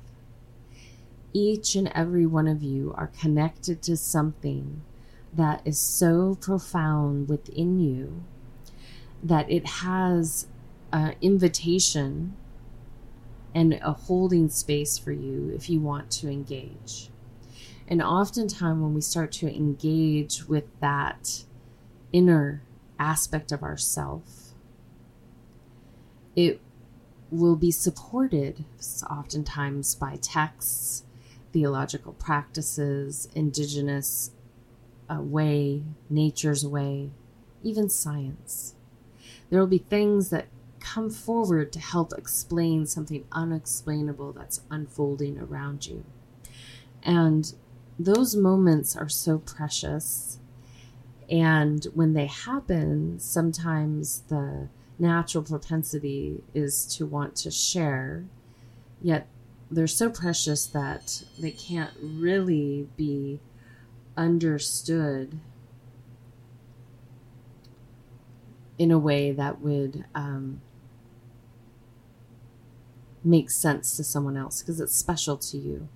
Each 1.33 1.75
and 1.75 1.91
every 1.93 2.25
one 2.25 2.47
of 2.47 2.63
you 2.63 2.93
are 2.97 3.07
connected 3.07 3.81
to 3.83 3.95
something 3.95 4.81
that 5.33 5.61
is 5.65 5.79
so 5.79 6.35
profound 6.35 7.29
within 7.29 7.79
you 7.79 8.23
that 9.23 9.49
it 9.49 9.65
has 9.65 10.47
an 10.91 11.15
invitation 11.21 12.35
and 13.53 13.73
a 13.81 13.93
holding 13.93 14.49
space 14.49 14.97
for 14.97 15.11
you 15.11 15.51
if 15.55 15.69
you 15.69 15.79
want 15.79 16.09
to 16.09 16.29
engage. 16.29 17.09
And 17.87 18.01
oftentimes, 18.01 18.81
when 18.81 18.93
we 18.93 19.01
start 19.01 19.31
to 19.33 19.53
engage 19.53 20.47
with 20.47 20.63
that 20.79 21.43
inner 22.13 22.63
aspect 22.97 23.51
of 23.51 23.63
ourself, 23.63 24.53
it 26.35 26.61
will 27.29 27.55
be 27.55 27.71
supported 27.71 28.63
oftentimes 29.09 29.95
by 29.95 30.17
texts, 30.21 31.03
theological 31.51 32.13
practices, 32.13 33.27
indigenous 33.35 34.31
way, 35.19 35.83
nature's 36.09 36.65
way, 36.65 37.09
even 37.63 37.89
science. 37.89 38.75
There 39.49 39.59
will 39.59 39.67
be 39.67 39.79
things 39.79 40.29
that 40.29 40.47
come 40.79 41.09
forward 41.09 41.71
to 41.73 41.79
help 41.79 42.13
explain 42.17 42.85
something 42.85 43.25
unexplainable 43.31 44.33
that's 44.33 44.61
unfolding 44.69 45.37
around 45.37 45.85
you. 45.85 46.03
And 47.03 47.53
those 47.99 48.35
moments 48.35 48.95
are 48.95 49.09
so 49.09 49.39
precious. 49.39 50.39
And 51.29 51.85
when 51.93 52.13
they 52.13 52.25
happen, 52.25 53.19
sometimes 53.19 54.23
the 54.27 54.69
natural 54.99 55.43
propensity 55.43 56.43
is 56.53 56.85
to 56.95 57.05
want 57.05 57.35
to 57.35 57.51
share, 57.51 58.25
yet 59.01 59.27
they're 59.69 59.87
so 59.87 60.09
precious 60.09 60.65
that 60.67 61.23
they 61.39 61.51
can't 61.51 61.91
really 62.01 62.87
be 62.97 63.39
understood 64.17 65.39
in 68.77 68.91
a 68.91 68.99
way 68.99 69.31
that 69.31 69.61
would 69.61 70.05
um, 70.15 70.61
make 73.23 73.49
sense 73.49 73.95
to 73.97 74.03
someone 74.03 74.35
else 74.35 74.61
because 74.61 74.79
it's 74.79 74.95
special 74.95 75.37
to 75.37 75.57
you. 75.57 75.87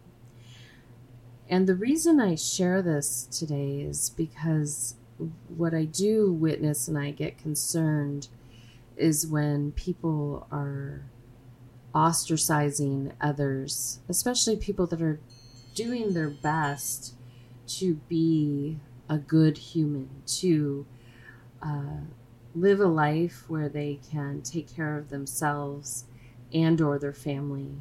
And 1.50 1.68
the 1.68 1.76
reason 1.76 2.20
I 2.20 2.36
share 2.36 2.82
this 2.82 3.24
today 3.32 3.82
is 3.82 4.10
because 4.10 4.96
what 5.48 5.74
I 5.74 5.86
do 5.86 6.32
witness 6.32 6.88
and 6.88 6.98
I 6.98 7.12
get 7.12 7.38
concerned 7.38 8.28
is 8.98 9.28
when 9.28 9.72
people 9.72 10.48
are 10.52 11.04
ostracizing 11.94 13.14
others, 13.22 14.00
especially 14.10 14.58
people 14.58 14.88
that 14.88 15.02
are 15.02 15.20
doing 15.74 16.14
their 16.14 16.30
best 16.30 17.14
to 17.68 17.96
be 18.08 18.80
a 19.10 19.18
good 19.18 19.58
human, 19.58 20.10
to 20.26 20.86
uh, 21.62 22.02
live 22.54 22.80
a 22.80 22.88
life 22.88 23.46
where 23.48 23.70
they 23.70 24.00
can 24.12 24.42
take 24.42 24.74
care 24.74 24.98
of 24.98 25.10
themselves 25.10 26.06
and 26.54 26.80
or 26.82 26.98
their 26.98 27.14
family, 27.14 27.72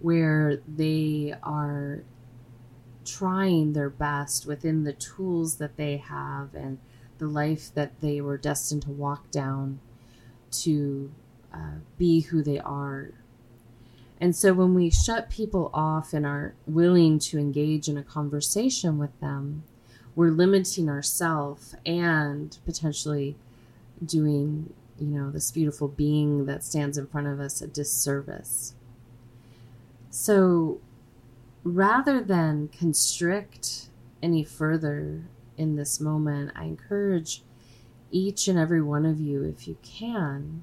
where 0.00 0.60
they 0.68 1.34
are 1.42 2.02
trying 3.04 3.72
their 3.72 3.90
best 3.90 4.46
within 4.46 4.84
the 4.84 4.92
tools 4.92 5.56
that 5.56 5.76
they 5.76 5.96
have 5.96 6.54
and 6.54 6.78
the 7.18 7.26
life 7.26 7.72
that 7.74 8.00
they 8.00 8.20
were 8.20 8.36
destined 8.36 8.82
to 8.82 8.90
walk 8.90 9.30
down 9.30 9.80
to 10.50 11.10
uh, 11.52 11.78
be 11.96 12.20
who 12.20 12.42
they 12.42 12.58
are. 12.58 13.12
And 14.20 14.34
so 14.34 14.52
when 14.52 14.74
we 14.74 14.90
shut 14.90 15.30
people 15.30 15.70
off 15.72 16.12
and 16.12 16.26
aren't 16.26 16.54
willing 16.66 17.18
to 17.20 17.38
engage 17.38 17.88
in 17.88 17.96
a 17.96 18.02
conversation 18.02 18.98
with 18.98 19.18
them, 19.20 19.62
we're 20.16 20.30
limiting 20.30 20.88
ourselves 20.88 21.76
and 21.86 22.58
potentially 22.64 23.36
doing, 24.04 24.72
you 24.98 25.06
know, 25.06 25.30
this 25.30 25.52
beautiful 25.52 25.86
being 25.86 26.46
that 26.46 26.64
stands 26.64 26.98
in 26.98 27.06
front 27.06 27.28
of 27.28 27.38
us 27.38 27.62
a 27.62 27.68
disservice. 27.68 28.74
So 30.10 30.80
rather 31.62 32.20
than 32.20 32.68
constrict 32.68 33.88
any 34.20 34.42
further 34.42 35.22
in 35.56 35.76
this 35.76 36.00
moment, 36.00 36.50
I 36.56 36.64
encourage 36.64 37.42
each 38.10 38.48
and 38.48 38.58
every 38.58 38.82
one 38.82 39.06
of 39.06 39.20
you, 39.20 39.44
if 39.44 39.68
you 39.68 39.76
can, 39.82 40.62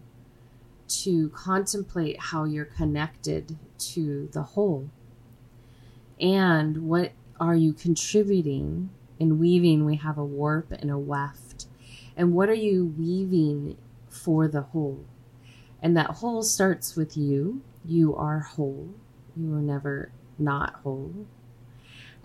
to 0.87 1.29
contemplate 1.29 2.19
how 2.19 2.43
you're 2.43 2.65
connected 2.65 3.57
to 3.77 4.29
the 4.33 4.43
whole. 4.43 4.89
And 6.19 6.87
what 6.87 7.11
are 7.39 7.55
you 7.55 7.73
contributing? 7.73 8.89
In 9.19 9.39
weaving, 9.39 9.85
we 9.85 9.95
have 9.97 10.17
a 10.17 10.25
warp 10.25 10.71
and 10.71 10.91
a 10.91 10.97
weft. 10.97 11.67
And 12.15 12.33
what 12.33 12.49
are 12.49 12.53
you 12.53 12.93
weaving 12.97 13.77
for 14.09 14.47
the 14.47 14.61
whole? 14.61 15.05
And 15.81 15.95
that 15.97 16.11
whole 16.11 16.43
starts 16.43 16.95
with 16.95 17.17
you. 17.17 17.61
You 17.83 18.15
are 18.15 18.39
whole. 18.39 18.89
You 19.35 19.53
are 19.53 19.61
never 19.61 20.11
not 20.39 20.75
whole. 20.83 21.27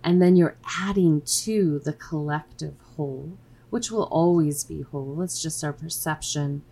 And 0.03 0.23
then 0.23 0.37
you're 0.37 0.57
adding 0.79 1.23
to 1.23 1.81
the 1.81 1.93
collective 1.93 2.75
whole, 2.97 3.37
which 3.69 3.91
will 3.91 4.05
always 4.05 4.65
be 4.65 4.83
whole. 4.83 5.21
It's 5.23 5.43
just 5.43 5.63
our 5.63 5.73
perception 5.73 6.63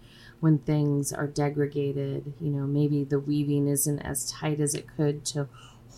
when 0.40 0.59
things 0.59 1.12
are 1.12 1.26
degraded. 1.26 2.33
You 2.40 2.50
know, 2.50 2.66
maybe 2.66 3.04
the 3.04 3.18
weaving 3.18 3.68
isn't 3.68 4.00
as 4.00 4.30
tight 4.30 4.61
as 4.61 4.75
it 4.75 4.87
could 4.97 5.25
to 5.26 5.49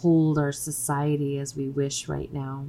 hold 0.00 0.38
our 0.38 0.52
society 0.52 1.38
as 1.38 1.56
we 1.56 1.68
wish 1.68 2.08
right 2.08 2.32
now. 2.32 2.66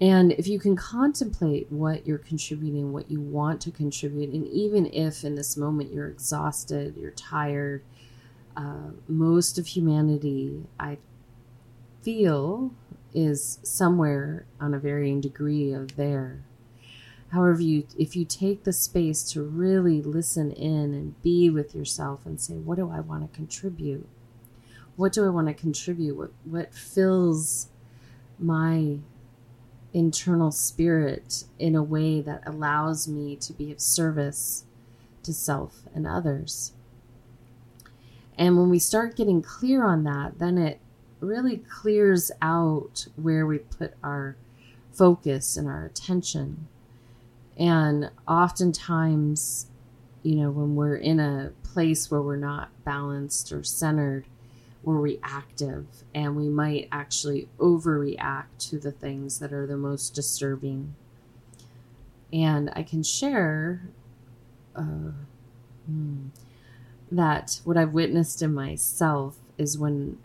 And 0.00 0.32
if 0.32 0.48
you 0.48 0.58
can 0.58 0.74
contemplate 0.74 1.70
what 1.70 2.08
you're 2.08 2.18
contributing, 2.18 2.92
what 2.92 3.08
you 3.08 3.20
want 3.20 3.60
to 3.60 3.70
contribute, 3.70 4.30
and 4.30 4.48
even 4.48 4.86
if 4.86 5.22
in 5.22 5.36
this 5.36 5.56
moment 5.56 5.92
you're 5.92 6.08
exhausted, 6.08 6.96
you're 6.96 7.12
tired, 7.12 7.84
uh, 8.56 8.90
most 9.06 9.58
of 9.58 9.68
humanity, 9.68 10.64
I 10.80 10.98
feel, 12.02 12.72
is 13.14 13.60
somewhere 13.62 14.44
on 14.60 14.74
a 14.74 14.78
varying 14.80 15.20
degree 15.20 15.72
of 15.72 15.94
there. 15.94 16.42
However, 17.32 17.62
you 17.62 17.86
if 17.98 18.14
you 18.14 18.26
take 18.26 18.64
the 18.64 18.74
space 18.74 19.22
to 19.32 19.42
really 19.42 20.02
listen 20.02 20.52
in 20.52 20.92
and 20.92 21.20
be 21.22 21.48
with 21.48 21.74
yourself 21.74 22.26
and 22.26 22.38
say, 22.38 22.54
what 22.54 22.76
do 22.76 22.90
I 22.90 23.00
want 23.00 23.22
to 23.30 23.36
contribute? 23.36 24.06
What 24.96 25.14
do 25.14 25.24
I 25.24 25.30
want 25.30 25.48
to 25.48 25.54
contribute? 25.54 26.14
What 26.16 26.32
what 26.44 26.74
fills 26.74 27.68
my 28.38 28.98
internal 29.94 30.50
spirit 30.50 31.44
in 31.58 31.74
a 31.74 31.82
way 31.82 32.20
that 32.20 32.42
allows 32.46 33.08
me 33.08 33.36
to 33.36 33.54
be 33.54 33.72
of 33.72 33.80
service 33.80 34.64
to 35.22 35.32
self 35.32 35.84
and 35.94 36.06
others? 36.06 36.74
And 38.36 38.58
when 38.58 38.68
we 38.68 38.78
start 38.78 39.16
getting 39.16 39.40
clear 39.40 39.86
on 39.86 40.04
that, 40.04 40.38
then 40.38 40.58
it 40.58 40.80
really 41.20 41.58
clears 41.58 42.30
out 42.42 43.06
where 43.16 43.46
we 43.46 43.58
put 43.58 43.94
our 44.02 44.36
focus 44.92 45.56
and 45.56 45.66
our 45.66 45.86
attention. 45.86 46.68
And 47.58 48.10
oftentimes, 48.26 49.66
you 50.22 50.36
know, 50.36 50.50
when 50.50 50.74
we're 50.74 50.96
in 50.96 51.20
a 51.20 51.52
place 51.62 52.10
where 52.10 52.22
we're 52.22 52.36
not 52.36 52.70
balanced 52.84 53.52
or 53.52 53.62
centered, 53.62 54.26
we're 54.82 54.98
reactive 54.98 55.86
and 56.14 56.36
we 56.36 56.48
might 56.48 56.88
actually 56.90 57.48
overreact 57.58 58.46
to 58.58 58.78
the 58.78 58.90
things 58.90 59.38
that 59.38 59.52
are 59.52 59.66
the 59.66 59.76
most 59.76 60.14
disturbing. 60.14 60.94
And 62.32 62.70
I 62.74 62.82
can 62.82 63.02
share 63.02 63.82
uh, 64.74 65.12
hmm, 65.86 66.28
that 67.10 67.60
what 67.64 67.76
I've 67.76 67.92
witnessed 67.92 68.42
in 68.42 68.54
myself 68.54 69.36
is 69.58 69.78
when 69.78 70.18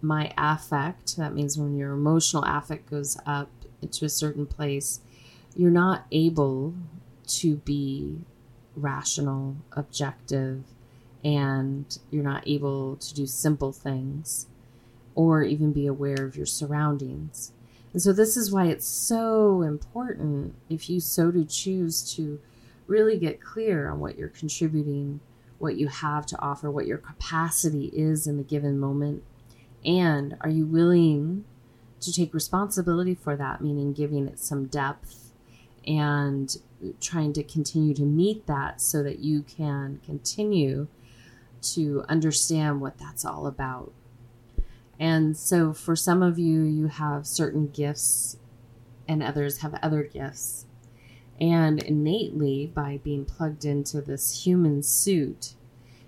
my 0.00 0.32
affect, 0.38 1.16
that 1.16 1.34
means 1.34 1.58
when 1.58 1.76
your 1.76 1.92
emotional 1.92 2.44
affect 2.44 2.90
goes 2.90 3.16
up 3.26 3.50
to 3.90 4.04
a 4.04 4.08
certain 4.08 4.46
place, 4.46 5.00
you're 5.56 5.70
not 5.70 6.06
able 6.10 6.74
to 7.26 7.56
be 7.56 8.20
rational, 8.76 9.56
objective, 9.72 10.64
and 11.24 11.98
you're 12.10 12.24
not 12.24 12.46
able 12.46 12.96
to 12.96 13.14
do 13.14 13.26
simple 13.26 13.72
things 13.72 14.46
or 15.14 15.42
even 15.42 15.72
be 15.72 15.86
aware 15.86 16.24
of 16.24 16.36
your 16.36 16.46
surroundings. 16.46 17.52
And 17.92 18.00
so, 18.00 18.12
this 18.12 18.36
is 18.36 18.50
why 18.50 18.66
it's 18.66 18.86
so 18.86 19.62
important 19.62 20.54
if 20.70 20.88
you 20.88 21.00
so 21.00 21.30
do 21.30 21.44
choose 21.44 22.14
to 22.14 22.40
really 22.86 23.18
get 23.18 23.40
clear 23.40 23.90
on 23.90 24.00
what 24.00 24.18
you're 24.18 24.28
contributing, 24.28 25.20
what 25.58 25.76
you 25.76 25.88
have 25.88 26.26
to 26.26 26.40
offer, 26.40 26.70
what 26.70 26.86
your 26.86 26.98
capacity 26.98 27.86
is 27.94 28.26
in 28.26 28.38
the 28.38 28.42
given 28.42 28.78
moment. 28.78 29.22
And 29.84 30.36
are 30.40 30.48
you 30.48 30.64
willing 30.64 31.44
to 32.00 32.12
take 32.12 32.34
responsibility 32.34 33.14
for 33.14 33.36
that, 33.36 33.60
meaning 33.60 33.92
giving 33.92 34.26
it 34.26 34.38
some 34.38 34.66
depth 34.66 35.31
and 35.86 36.56
trying 37.00 37.32
to 37.32 37.42
continue 37.42 37.94
to 37.94 38.02
meet 38.02 38.46
that 38.46 38.80
so 38.80 39.02
that 39.02 39.20
you 39.20 39.42
can 39.42 40.00
continue 40.04 40.88
to 41.60 42.04
understand 42.08 42.80
what 42.80 42.98
that's 42.98 43.24
all 43.24 43.46
about. 43.46 43.92
And 44.98 45.36
so, 45.36 45.72
for 45.72 45.96
some 45.96 46.22
of 46.22 46.38
you, 46.38 46.62
you 46.62 46.86
have 46.88 47.26
certain 47.26 47.68
gifts, 47.68 48.36
and 49.08 49.22
others 49.22 49.58
have 49.58 49.78
other 49.82 50.02
gifts. 50.02 50.66
And 51.40 51.82
innately, 51.82 52.70
by 52.72 53.00
being 53.02 53.24
plugged 53.24 53.64
into 53.64 54.00
this 54.00 54.44
human 54.44 54.82
suit, 54.82 55.54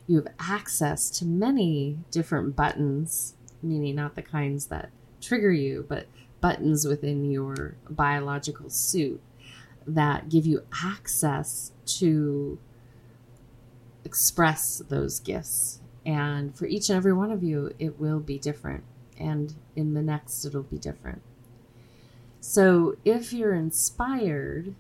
you 0.07 0.17
have 0.17 0.29
access 0.39 1.11
to 1.11 1.25
many 1.25 1.99
different 2.11 2.55
buttons, 2.55 3.35
meaning 3.63 3.97
not 3.97 4.15
the 4.15 4.23
kinds 4.23 4.67
that 4.67 4.91
trigger 5.21 5.51
you, 5.51 5.87
but 5.89 6.07
buttons 6.41 6.87
within 6.87 7.25
your 7.25 7.77
biological 7.89 8.69
suit 8.69 9.21
that 9.87 10.29
give 10.29 10.47
you 10.47 10.63
access 10.83 11.73
to 11.87 12.59
express 14.05 14.83
those 14.89 15.21
gifts. 15.21 15.81
And 16.07 16.55
for 16.55 16.67
each 16.67 16.91
and 16.91 16.97
every 16.97 17.13
one 17.13 17.31
of 17.31 17.43
you, 17.43 17.73
it 17.79 17.99
will 17.99 18.21
be 18.21 18.39
different. 18.39 18.85
And 19.19 19.55
in 19.75 19.95
the 19.95 20.03
next, 20.03 20.45
it'll 20.45 20.63
be 20.63 20.79
different. 20.79 21.23
So 22.41 22.97
if 23.05 23.33
you're 23.33 23.55
inspired 23.55 24.75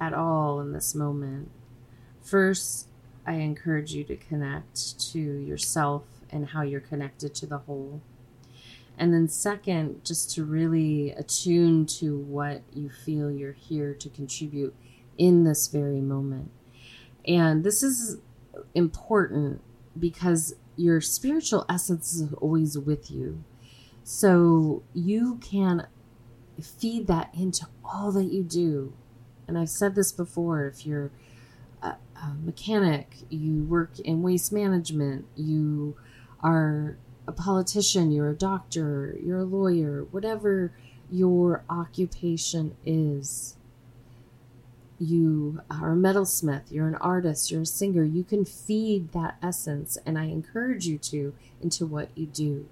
at 0.00 0.14
all 0.14 0.60
in 0.60 0.72
this 0.72 0.94
moment, 0.94 1.50
first, 2.22 2.88
I 3.26 3.34
encourage 3.34 3.92
you 3.92 4.02
to 4.04 4.16
connect 4.16 4.98
to 5.12 5.20
yourself 5.20 6.04
and 6.30 6.48
how 6.48 6.62
you're 6.62 6.80
connected 6.80 7.34
to 7.36 7.46
the 7.46 7.58
whole. 7.58 8.00
And 8.98 9.12
then, 9.12 9.28
second, 9.28 10.04
just 10.04 10.34
to 10.34 10.44
really 10.44 11.10
attune 11.12 11.86
to 11.86 12.18
what 12.18 12.62
you 12.72 12.90
feel 12.90 13.30
you're 13.30 13.52
here 13.52 13.94
to 13.94 14.08
contribute 14.08 14.74
in 15.18 15.44
this 15.44 15.66
very 15.68 16.00
moment. 16.00 16.50
And 17.26 17.64
this 17.64 17.82
is 17.82 18.18
important 18.74 19.60
because 19.98 20.54
your 20.76 21.00
spiritual 21.00 21.64
essence 21.68 22.12
is 22.12 22.32
always 22.34 22.78
with 22.78 23.10
you. 23.10 23.44
So 24.04 24.82
you 24.94 25.38
can 25.42 25.86
feed 26.60 27.06
that 27.06 27.30
into 27.34 27.66
all 27.84 28.12
that 28.12 28.32
you 28.32 28.42
do. 28.42 28.92
And 29.46 29.58
I've 29.58 29.68
said 29.68 29.94
this 29.94 30.12
before 30.12 30.66
if 30.66 30.86
you're 30.86 31.10
a, 31.82 31.96
a 32.16 32.36
mechanic, 32.42 33.16
you 33.28 33.64
work 33.64 33.98
in 34.00 34.22
waste 34.22 34.52
management, 34.52 35.26
you 35.36 35.96
are 36.40 36.96
a 37.32 37.42
politician, 37.42 38.12
you're 38.12 38.30
a 38.30 38.34
doctor, 38.34 39.16
you're 39.24 39.38
a 39.38 39.44
lawyer, 39.44 40.04
whatever 40.10 40.72
your 41.10 41.64
occupation 41.68 42.76
is. 42.84 43.56
You 44.98 45.62
are 45.70 45.92
a 45.92 45.96
metalsmith, 45.96 46.70
you're 46.70 46.86
an 46.86 46.94
artist, 46.96 47.50
you're 47.50 47.62
a 47.62 47.66
singer. 47.66 48.04
You 48.04 48.22
can 48.22 48.44
feed 48.44 49.12
that 49.12 49.36
essence, 49.42 49.98
and 50.06 50.18
I 50.18 50.24
encourage 50.24 50.86
you 50.86 50.98
to, 50.98 51.34
into 51.60 51.86
what 51.86 52.10
you 52.14 52.26
do. 52.26 52.68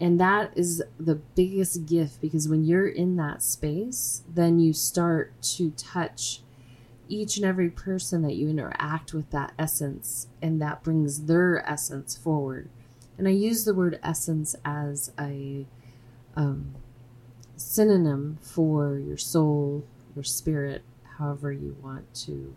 And 0.00 0.18
that 0.20 0.52
is 0.56 0.82
the 0.98 1.16
biggest 1.16 1.86
gift 1.86 2.20
because 2.20 2.48
when 2.48 2.64
you're 2.64 2.88
in 2.88 3.16
that 3.16 3.42
space, 3.42 4.22
then 4.32 4.58
you 4.58 4.72
start 4.72 5.32
to 5.56 5.70
touch 5.72 6.42
each 7.08 7.36
and 7.36 7.44
every 7.44 7.68
person 7.68 8.22
that 8.22 8.34
you 8.34 8.48
interact 8.48 9.12
with 9.12 9.30
that 9.30 9.52
essence, 9.58 10.28
and 10.40 10.62
that 10.62 10.82
brings 10.82 11.24
their 11.24 11.68
essence 11.68 12.16
forward. 12.16 12.70
And 13.18 13.28
I 13.28 13.32
use 13.32 13.64
the 13.64 13.74
word 13.74 13.98
essence 14.02 14.56
as 14.64 15.12
a 15.18 15.66
um, 16.34 16.74
synonym 17.56 18.38
for 18.40 18.98
your 18.98 19.18
soul, 19.18 19.84
your 20.14 20.24
spirit, 20.24 20.82
however 21.18 21.52
you 21.52 21.76
want 21.82 22.12
to 22.14 22.56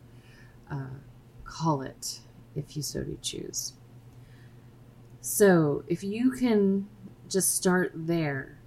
uh, 0.71 0.97
call 1.43 1.81
it, 1.81 2.21
if 2.55 2.75
you 2.75 2.81
so 2.81 3.03
to 3.03 3.17
choose. 3.21 3.73
So, 5.21 5.83
if 5.87 6.03
you 6.03 6.31
can 6.31 6.87
just 7.29 7.55
start 7.55 7.91
there 7.95 8.59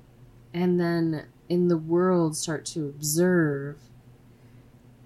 and 0.52 0.80
then 0.80 1.26
in 1.48 1.68
the 1.68 1.76
world 1.76 2.36
start 2.36 2.64
to 2.66 2.86
observe 2.86 3.78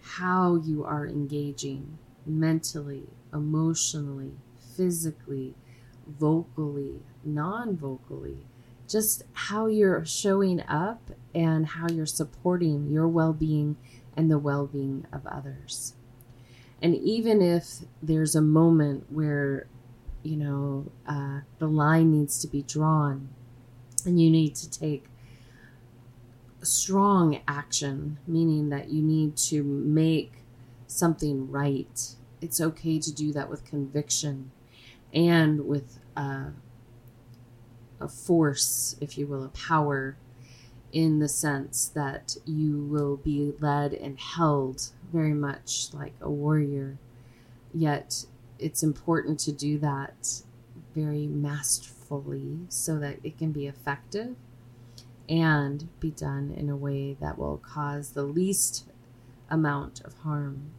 how 0.01 0.57
you 0.57 0.85
are 0.85 1.07
engaging 1.07 1.99
mentally, 2.27 3.05
emotionally, 3.33 4.33
physically, 4.77 5.55
vocally, 6.07 7.03
non 7.25 7.77
vocally, 7.77 8.47
just 8.89 9.25
how 9.33 9.67
you're 9.67 10.05
showing 10.05 10.61
up 10.63 11.11
and 11.35 11.67
how 11.67 11.89
you're 11.89 12.07
supporting 12.07 12.91
your 12.91 13.09
well 13.09 13.33
being 13.33 13.77
and 14.17 14.31
the 14.31 14.39
well 14.39 14.67
being 14.67 15.07
of 15.13 15.27
others. 15.27 15.95
And 16.81 16.97
even 16.97 17.41
if 17.41 17.79
there's 18.03 18.35
a 18.35 18.41
moment 18.41 19.07
where, 19.09 19.67
you 20.23 20.37
know, 20.37 20.91
uh, 21.07 21.41
the 21.59 21.69
line 21.69 22.11
needs 22.11 22.41
to 22.41 22.49
be 22.49 22.63
drawn 22.63 23.29
and 24.05 24.21
you 24.21 24.31
need 24.31 24.57
to 24.57 24.71
take 24.71 25.05
strong 26.63 27.41
action, 27.47 28.19
meaning 28.27 28.69
that 28.71 28.89
you 28.89 29.03
need 29.03 29.37
to 29.37 29.63
make 29.63 30.33
something 30.87 31.51
right. 31.51 32.15
It's 32.41 32.61
okay 32.61 32.99
to 32.99 33.13
do 33.13 33.33
that 33.33 33.49
with 33.49 33.65
conviction 33.65 34.51
and 35.13 35.67
with 35.67 35.99
uh, 36.17 36.51
a 38.01 38.09
force, 38.09 38.97
if 39.01 39.17
you 39.17 39.27
will, 39.27 39.45
a 39.45 39.49
power, 39.49 40.17
in 40.93 41.21
the 41.21 41.29
sense 41.29 41.91
that 41.95 42.37
you 42.45 42.79
will 42.79 43.17
be 43.17 43.55
led 43.61 43.95
and 43.95 44.19
held 44.19 44.91
very 45.13 45.33
much 45.33 45.89
like 45.95 46.15
a 46.21 46.31
warrior. 46.31 46.99
Yet 47.73 48.27
it's 48.59 48.83
important 48.83 49.41
to 49.41 49.53
do 49.53 49.79
that 49.79 50.43
very 50.95 51.27
masterfully 51.27 52.59
so 52.69 52.99
that 52.99 53.19
it 53.25 53.39
can 53.39 53.53
be 53.53 53.67
effective 53.67 54.37
and 55.29 55.89
be 55.99 56.11
done 56.11 56.53
in 56.55 56.69
a 56.69 56.77
way 56.77 57.17
that 57.21 57.39
will 57.39 57.57
cause 57.57 58.11
the 58.11 58.25
least 58.25 58.85
amount 59.49 60.03
of 60.03 60.19
harm 60.19 60.73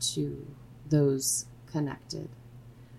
to 0.00 0.46
those 0.88 1.46
connected. 1.66 2.28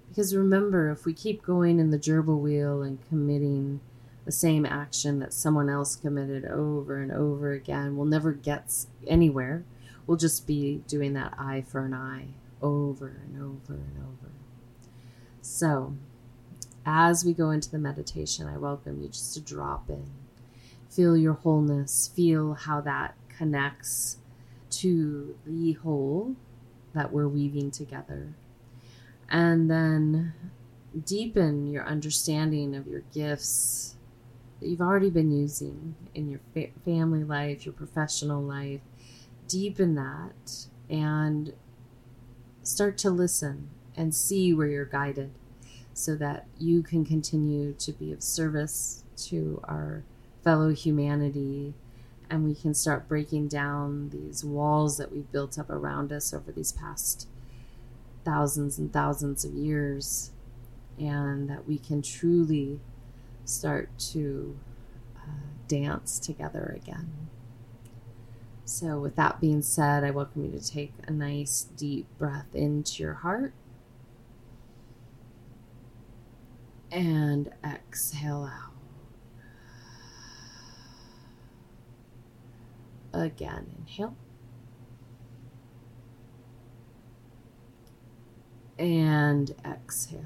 Because 0.09 0.35
remember, 0.35 0.89
if 0.89 1.05
we 1.05 1.13
keep 1.13 1.43
going 1.43 1.79
in 1.79 1.91
the 1.91 1.99
gerbil 1.99 2.39
wheel 2.39 2.81
and 2.81 2.99
committing 3.07 3.79
the 4.25 4.31
same 4.31 4.65
action 4.65 5.19
that 5.19 5.33
someone 5.33 5.69
else 5.69 5.95
committed 5.95 6.45
over 6.45 7.01
and 7.01 7.11
over 7.11 7.51
again, 7.51 7.95
we'll 7.95 8.07
never 8.07 8.33
get 8.33 8.73
anywhere. 9.07 9.63
We'll 10.05 10.17
just 10.17 10.47
be 10.47 10.83
doing 10.87 11.13
that 11.13 11.35
eye 11.37 11.63
for 11.67 11.85
an 11.85 11.93
eye 11.93 12.29
over 12.61 13.21
and 13.23 13.41
over 13.41 13.73
and 13.73 13.97
over. 13.97 14.31
So, 15.41 15.95
as 16.85 17.23
we 17.23 17.33
go 17.33 17.51
into 17.51 17.69
the 17.69 17.77
meditation, 17.77 18.47
I 18.47 18.57
welcome 18.57 19.01
you 19.01 19.09
just 19.09 19.35
to 19.35 19.41
drop 19.41 19.89
in. 19.89 20.09
Feel 20.89 21.15
your 21.15 21.33
wholeness, 21.33 22.11
feel 22.13 22.55
how 22.55 22.81
that 22.81 23.15
connects 23.29 24.17
to 24.71 25.37
the 25.45 25.73
whole 25.73 26.35
that 26.93 27.13
we're 27.13 27.27
weaving 27.27 27.71
together 27.71 28.33
and 29.29 29.69
then 29.69 30.33
deepen 31.05 31.67
your 31.67 31.85
understanding 31.85 32.75
of 32.75 32.87
your 32.87 33.01
gifts 33.13 33.95
that 34.59 34.67
you've 34.67 34.81
already 34.81 35.09
been 35.09 35.31
using 35.31 35.95
in 36.13 36.29
your 36.29 36.39
fa- 36.53 36.73
family 36.83 37.23
life, 37.23 37.65
your 37.65 37.73
professional 37.73 38.41
life. 38.41 38.81
Deepen 39.47 39.95
that 39.95 40.65
and 40.89 41.53
start 42.63 42.97
to 42.97 43.09
listen 43.09 43.69
and 43.95 44.13
see 44.13 44.53
where 44.53 44.67
you're 44.67 44.85
guided 44.85 45.31
so 45.93 46.15
that 46.15 46.45
you 46.57 46.81
can 46.81 47.05
continue 47.05 47.73
to 47.73 47.91
be 47.91 48.11
of 48.11 48.23
service 48.23 49.03
to 49.17 49.61
our 49.65 50.03
fellow 50.43 50.73
humanity 50.73 51.73
and 52.29 52.45
we 52.45 52.55
can 52.55 52.73
start 52.73 53.07
breaking 53.07 53.47
down 53.47 54.09
these 54.09 54.45
walls 54.45 54.97
that 54.97 55.11
we've 55.11 55.31
built 55.31 55.57
up 55.57 55.69
around 55.69 56.11
us 56.11 56.33
over 56.33 56.51
these 56.51 56.71
past 56.71 57.27
thousands 58.29 58.77
and 58.77 58.93
thousands 58.93 59.43
of 59.43 59.53
years, 59.53 60.29
and 60.99 61.49
that 61.49 61.67
we 61.67 61.79
can 61.79 61.99
truly 62.03 62.79
start 63.43 63.89
to 63.97 64.55
uh, 65.17 65.31
dance 65.67 66.19
together 66.19 66.79
again. 66.79 67.09
So, 68.65 68.99
with 68.99 69.15
that 69.15 69.41
being 69.41 69.63
said, 69.63 70.03
I 70.03 70.11
welcome 70.11 70.45
you 70.45 70.51
to 70.51 70.63
take 70.63 70.93
a 71.07 71.11
nice 71.11 71.63
deep 71.75 72.05
breath 72.19 72.53
into 72.53 73.01
your 73.01 73.15
heart 73.15 73.51
and 76.91 77.51
exhale 77.65 78.47
out. 78.53 78.73
Again, 83.11 83.71
inhale. 83.79 84.15
And 88.79 89.53
exhale. 89.65 90.21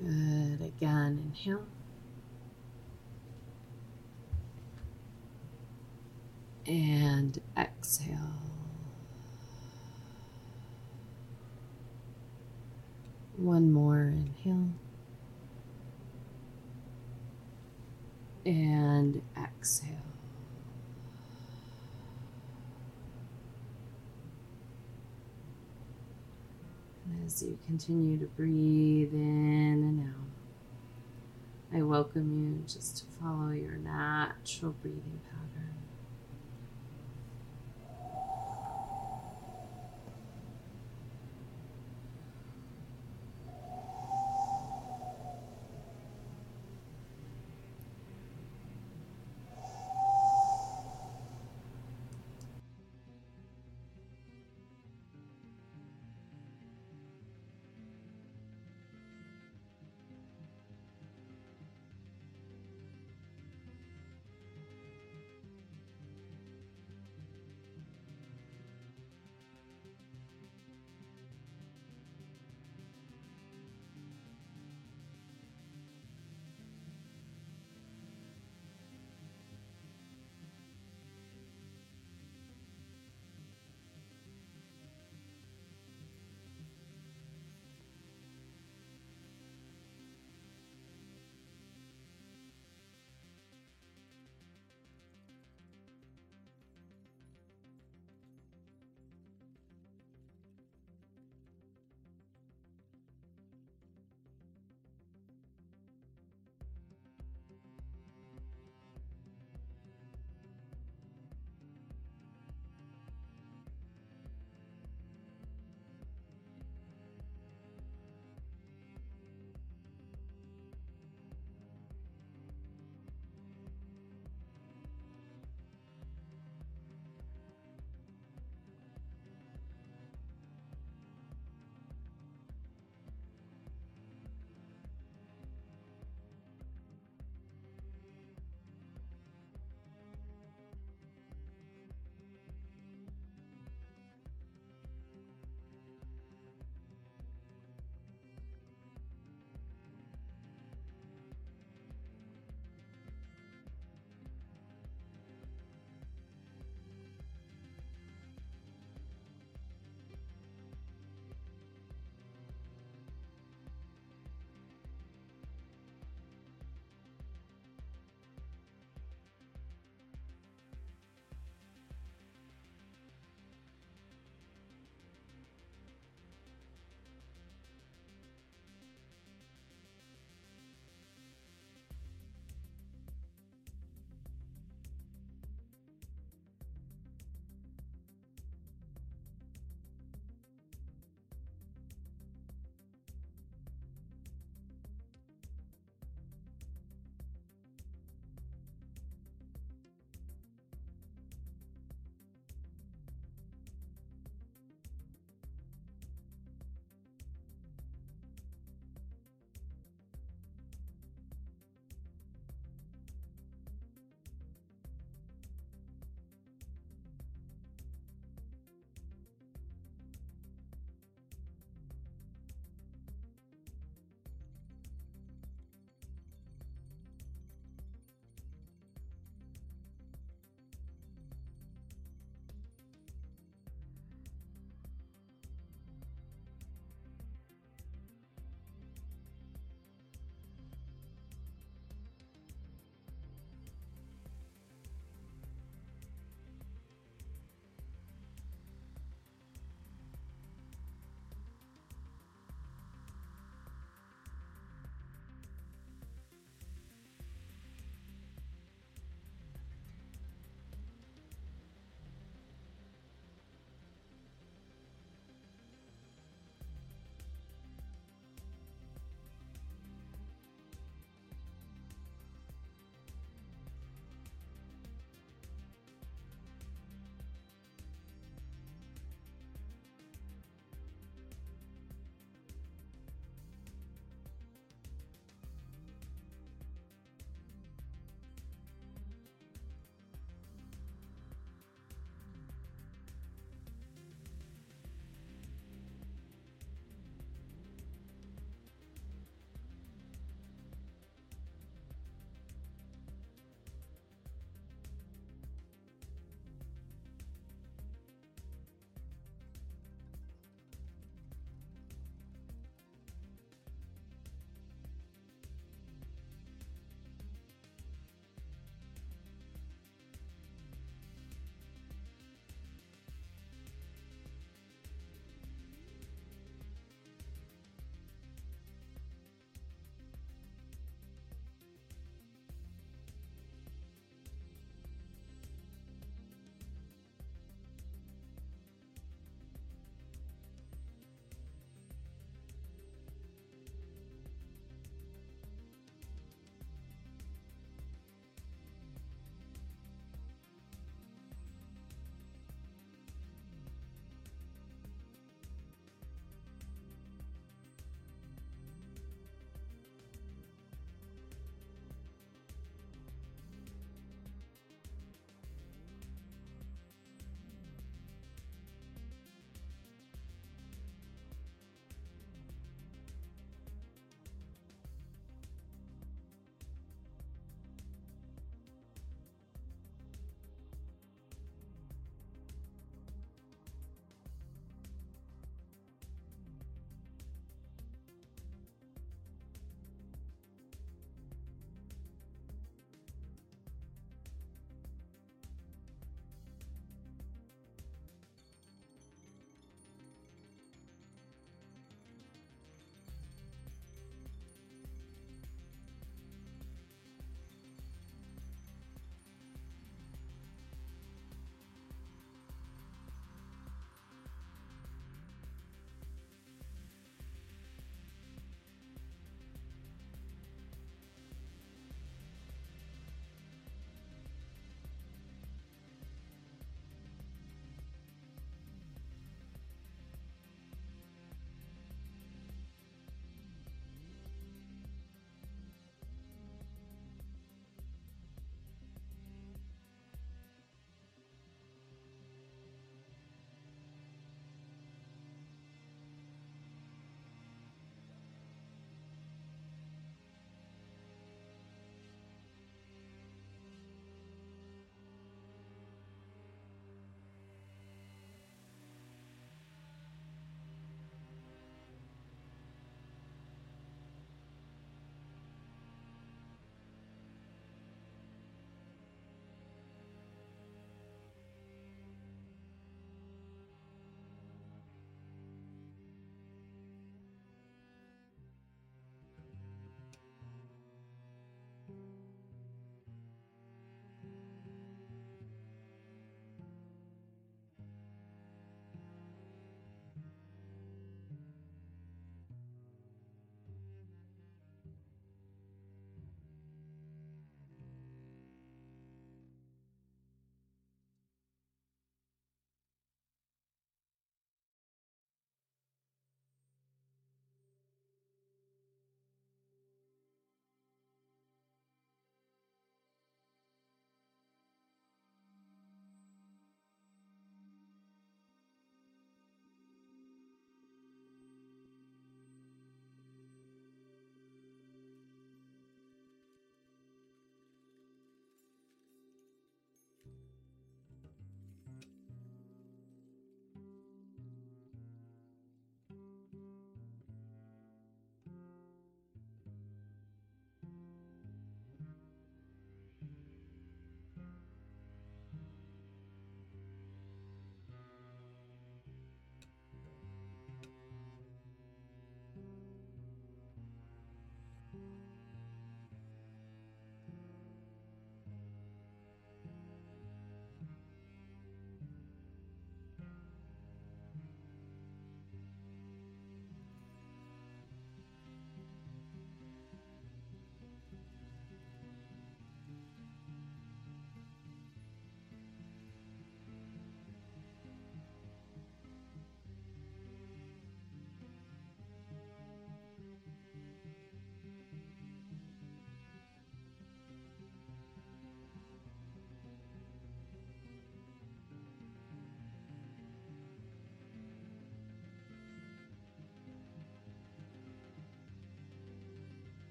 Good. 0.00 0.60
Again, 0.62 1.32
inhale. 1.34 1.66
And 6.66 7.38
exhale. 7.56 8.40
One 13.36 13.70
more 13.70 14.14
inhale. 14.16 14.70
And 18.46 19.20
exhale. 19.36 20.13
As 27.24 27.42
you 27.42 27.58
continue 27.66 28.18
to 28.18 28.26
breathe 28.26 29.12
in 29.12 29.82
and 29.82 30.08
out, 30.08 31.78
I 31.78 31.82
welcome 31.82 32.32
you 32.32 32.72
just 32.72 32.98
to 32.98 33.04
follow 33.18 33.50
your 33.50 33.76
natural 33.76 34.72
breathing 34.80 35.20
pattern. 35.24 35.74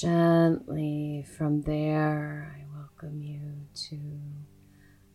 Gently 0.00 1.26
from 1.36 1.60
there, 1.60 2.56
I 2.56 2.64
welcome 2.74 3.20
you 3.20 3.66
to 3.88 4.00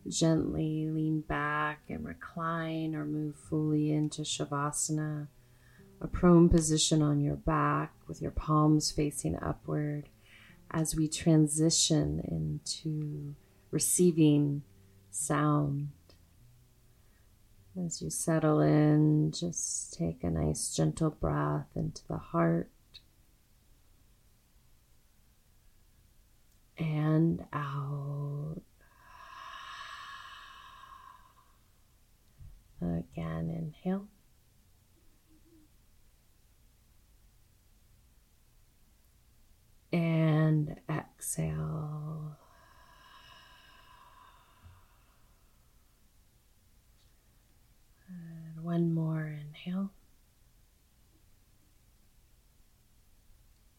gently 0.08 0.88
lean 0.88 1.22
back 1.22 1.80
and 1.88 2.06
recline 2.06 2.94
or 2.94 3.04
move 3.04 3.34
fully 3.34 3.90
into 3.90 4.22
Shavasana, 4.22 5.26
a 6.00 6.06
prone 6.06 6.48
position 6.48 7.02
on 7.02 7.18
your 7.18 7.34
back 7.34 7.94
with 8.06 8.22
your 8.22 8.30
palms 8.30 8.92
facing 8.92 9.36
upward 9.42 10.08
as 10.70 10.94
we 10.94 11.08
transition 11.08 12.22
into 12.30 13.34
receiving 13.72 14.62
sound. 15.10 15.88
As 17.76 18.00
you 18.00 18.08
settle 18.08 18.60
in, 18.60 19.32
just 19.32 19.94
take 19.94 20.22
a 20.22 20.30
nice 20.30 20.72
gentle 20.76 21.10
breath 21.10 21.70
into 21.74 22.06
the 22.06 22.18
heart 22.18 22.70
and 26.78 27.44
out. 27.52 28.60
Again, 32.80 33.72
inhale. 33.84 34.06
And 39.92 40.76
exhale. 40.90 42.36
And 48.08 48.62
one 48.62 48.92
more 48.92 49.26
inhale. 49.26 49.90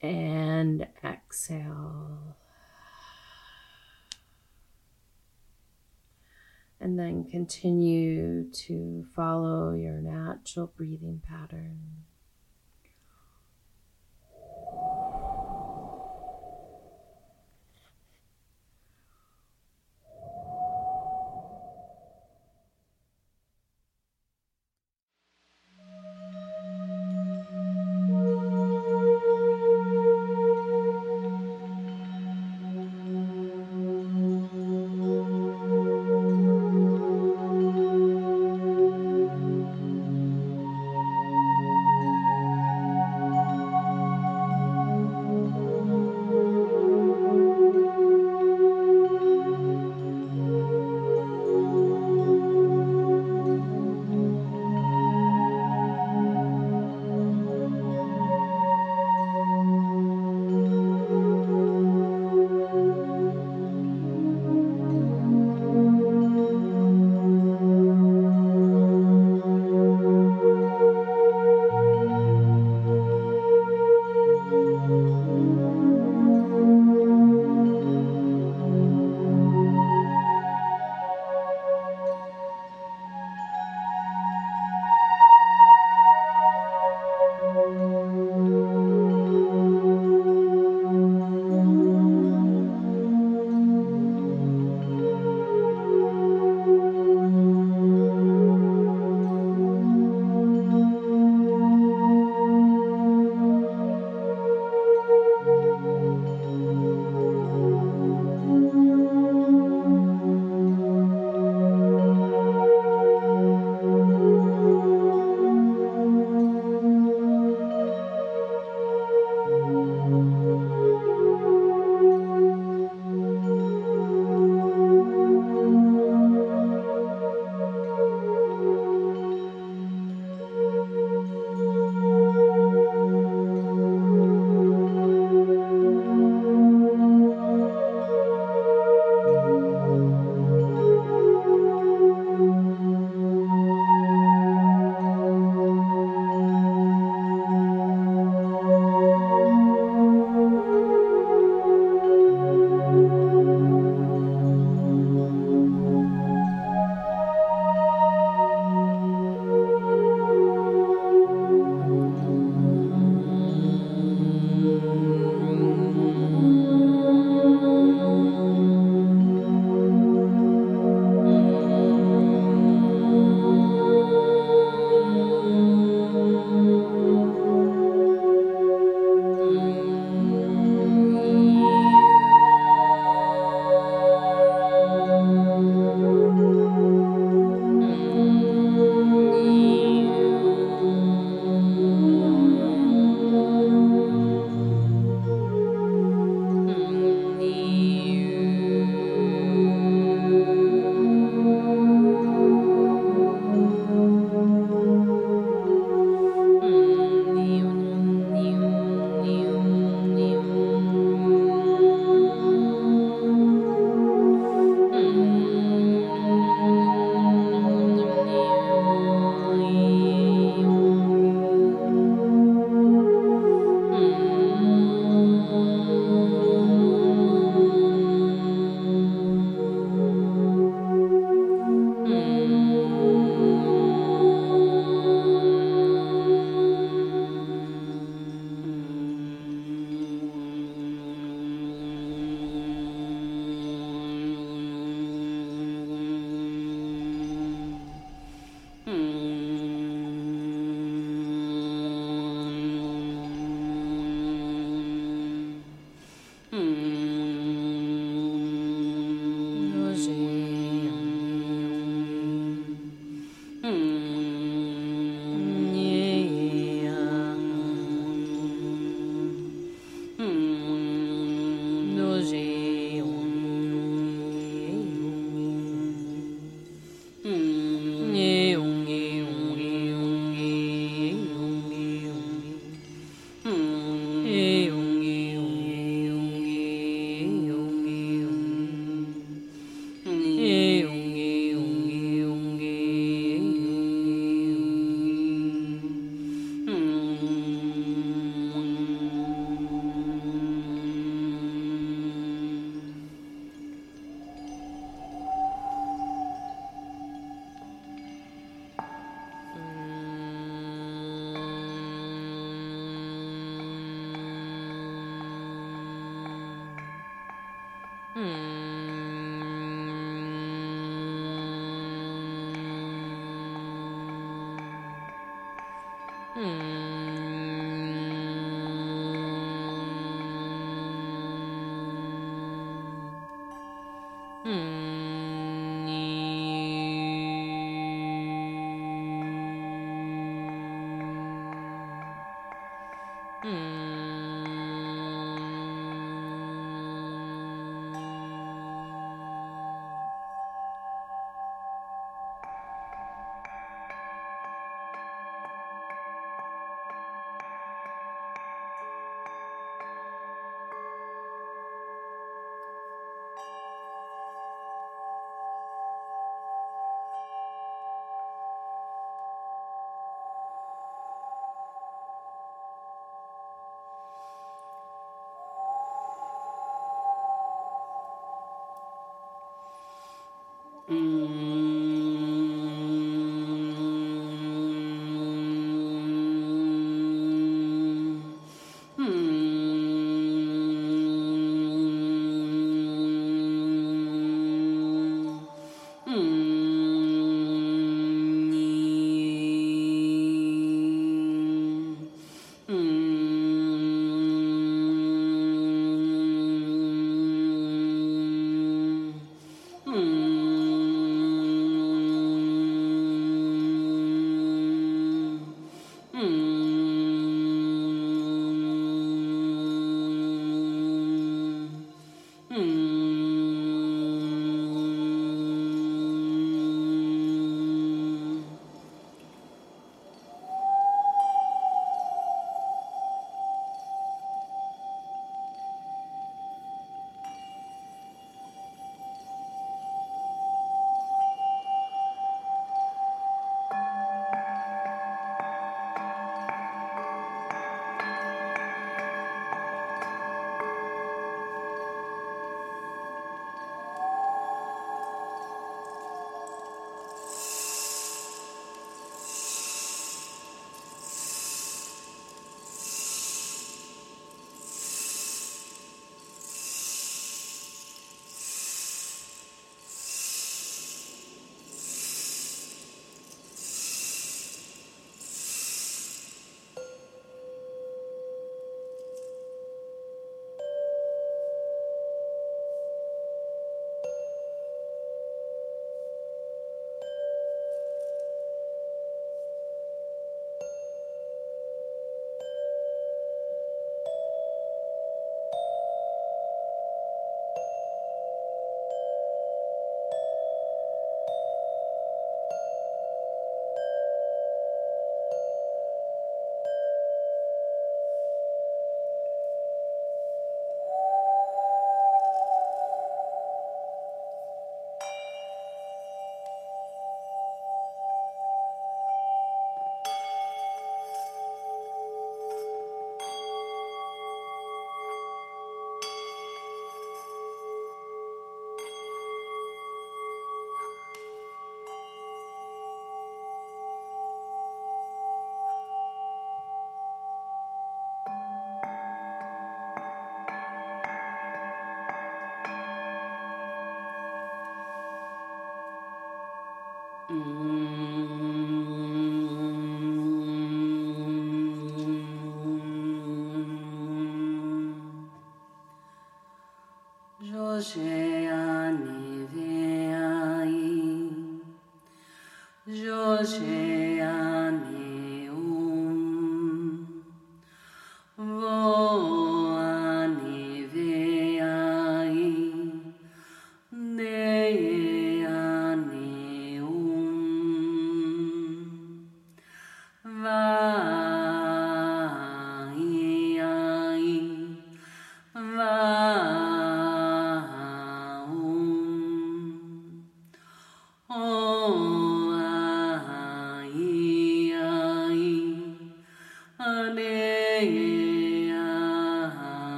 And 0.00 0.86
exhale. 1.02 2.36
And 6.80 6.98
then 6.98 7.24
continue 7.24 8.50
to 8.50 9.06
follow 9.14 9.72
your 9.72 10.00
natural 10.00 10.72
breathing 10.76 11.22
pattern. 11.26 12.04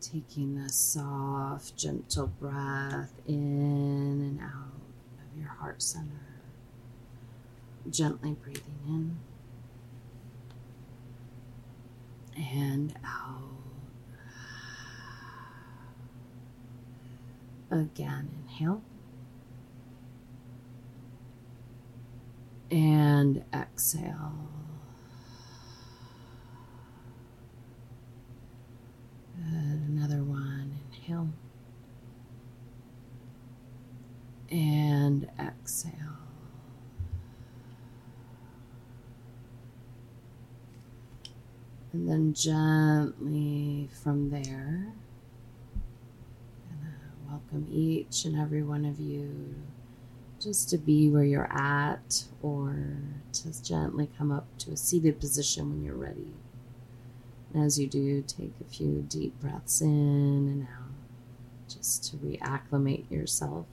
Taking 0.00 0.58
a 0.58 0.68
soft, 0.68 1.76
gentle 1.76 2.26
breath 2.26 3.12
in 3.26 3.36
and 3.36 4.40
out 4.40 4.72
of 5.18 5.38
your 5.38 5.48
heart 5.48 5.82
center. 5.82 6.06
Gently 7.88 8.32
breathing 8.32 8.64
in 8.86 9.18
and 12.36 12.94
out. 13.04 13.50
Again, 17.70 18.28
inhale. 18.42 18.82
And 22.70 23.44
exhale. 23.54 24.32
Good. 29.36 29.80
Another 29.88 30.22
one. 30.22 30.78
Inhale. 30.92 31.28
And 34.50 35.28
exhale. 35.38 35.92
And 42.30 42.36
gently 42.36 43.88
from 44.04 44.30
there, 44.30 44.92
gonna 46.68 46.94
uh, 46.94 47.28
welcome 47.28 47.66
each 47.72 48.24
and 48.24 48.38
every 48.38 48.62
one 48.62 48.84
of 48.84 49.00
you 49.00 49.56
just 50.38 50.70
to 50.70 50.78
be 50.78 51.10
where 51.10 51.24
you're 51.24 51.52
at 51.52 52.22
or 52.40 52.86
to 53.32 53.64
gently 53.64 54.08
come 54.16 54.30
up 54.30 54.46
to 54.58 54.70
a 54.70 54.76
seated 54.76 55.18
position 55.18 55.70
when 55.70 55.82
you're 55.82 55.96
ready. 55.96 56.34
And 57.52 57.64
as 57.64 57.80
you 57.80 57.88
do, 57.88 58.22
take 58.22 58.52
a 58.60 58.64
few 58.72 59.04
deep 59.08 59.40
breaths 59.40 59.80
in 59.80 59.88
and 59.88 60.68
out 60.68 60.92
just 61.68 62.12
to 62.12 62.16
reacclimate 62.18 63.10
yourself 63.10 63.66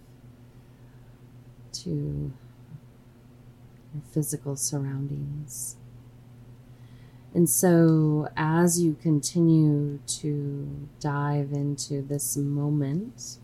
to 1.74 2.34
your 3.94 4.04
physical 4.12 4.56
surroundings. 4.56 5.76
And 7.34 7.50
so, 7.50 8.30
as 8.36 8.82
you 8.82 8.96
continue 8.96 10.00
to 10.08 10.88
dive 11.00 11.52
into 11.52 12.02
this 12.02 12.38
moment, 12.38 13.38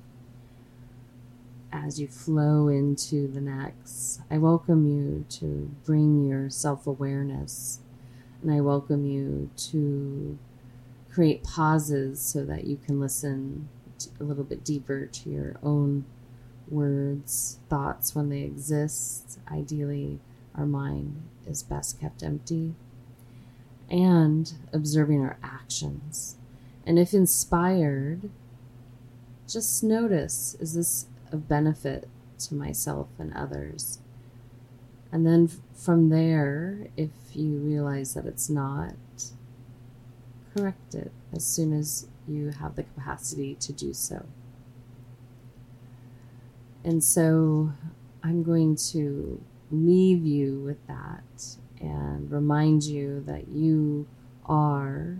as 1.71 1.99
you 1.99 2.07
flow 2.07 2.67
into 2.67 3.27
the 3.27 3.41
next, 3.41 4.21
I 4.31 4.37
welcome 4.37 4.87
you 4.87 5.25
to 5.39 5.71
bring 5.83 6.25
your 6.25 6.49
self 6.49 6.87
awareness 6.87 7.79
and 8.41 8.51
I 8.51 8.61
welcome 8.61 9.05
you 9.05 9.49
to 9.71 10.37
create 11.11 11.43
pauses 11.43 12.19
so 12.21 12.45
that 12.45 12.65
you 12.65 12.77
can 12.77 12.99
listen 12.99 13.69
a 14.19 14.23
little 14.23 14.43
bit 14.43 14.63
deeper 14.63 15.05
to 15.05 15.29
your 15.29 15.57
own 15.63 16.05
words, 16.69 17.59
thoughts 17.69 18.15
when 18.15 18.29
they 18.29 18.41
exist. 18.41 19.39
Ideally, 19.51 20.19
our 20.55 20.65
mind 20.65 21.21
is 21.47 21.63
best 21.63 21.99
kept 21.99 22.23
empty 22.23 22.75
and 23.93 24.53
observing 24.73 25.21
our 25.21 25.37
actions. 25.43 26.35
And 26.85 26.97
if 26.97 27.13
inspired, 27.13 28.31
just 29.47 29.83
notice 29.83 30.57
is 30.59 30.73
this 30.73 31.05
of 31.31 31.47
benefit 31.47 32.09
to 32.39 32.55
myself 32.55 33.07
and 33.19 33.31
others? 33.35 33.99
And 35.11 35.27
then 35.27 35.47
from 35.75 36.09
there, 36.09 36.87
if 36.97 37.11
you 37.33 37.59
realize 37.59 38.15
that 38.15 38.25
it's 38.25 38.49
not, 38.49 38.95
correct 40.57 40.95
it 40.95 41.11
as 41.31 41.45
soon 41.45 41.71
as 41.71 42.07
you 42.27 42.49
have 42.49 42.75
the 42.75 42.83
capacity 42.83 43.53
to 43.59 43.71
do 43.71 43.93
so. 43.93 44.25
And 46.83 47.03
so 47.03 47.73
I'm 48.23 48.41
going 48.41 48.75
to 48.91 49.39
leave 49.71 50.25
you 50.25 50.59
with 50.61 50.85
that 50.87 51.57
and 51.83 52.31
remind 52.31 52.83
you 52.83 53.21
that 53.27 53.49
you 53.49 54.07
are 54.45 55.17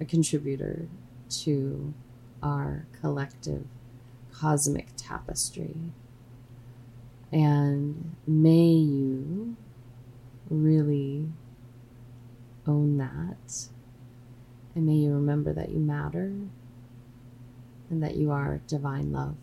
a 0.00 0.04
contributor 0.04 0.88
to 1.28 1.94
our 2.42 2.86
collective 3.00 3.64
cosmic 4.32 4.88
tapestry. 4.96 5.76
And 7.30 8.16
may 8.26 8.72
you 8.72 9.56
really 10.50 11.28
own 12.66 12.98
that. 12.98 13.68
And 14.74 14.86
may 14.86 14.94
you 14.94 15.12
remember 15.12 15.52
that 15.52 15.70
you 15.70 15.78
matter 15.78 16.32
and 17.90 18.02
that 18.02 18.16
you 18.16 18.32
are 18.32 18.60
divine 18.66 19.12
love. 19.12 19.36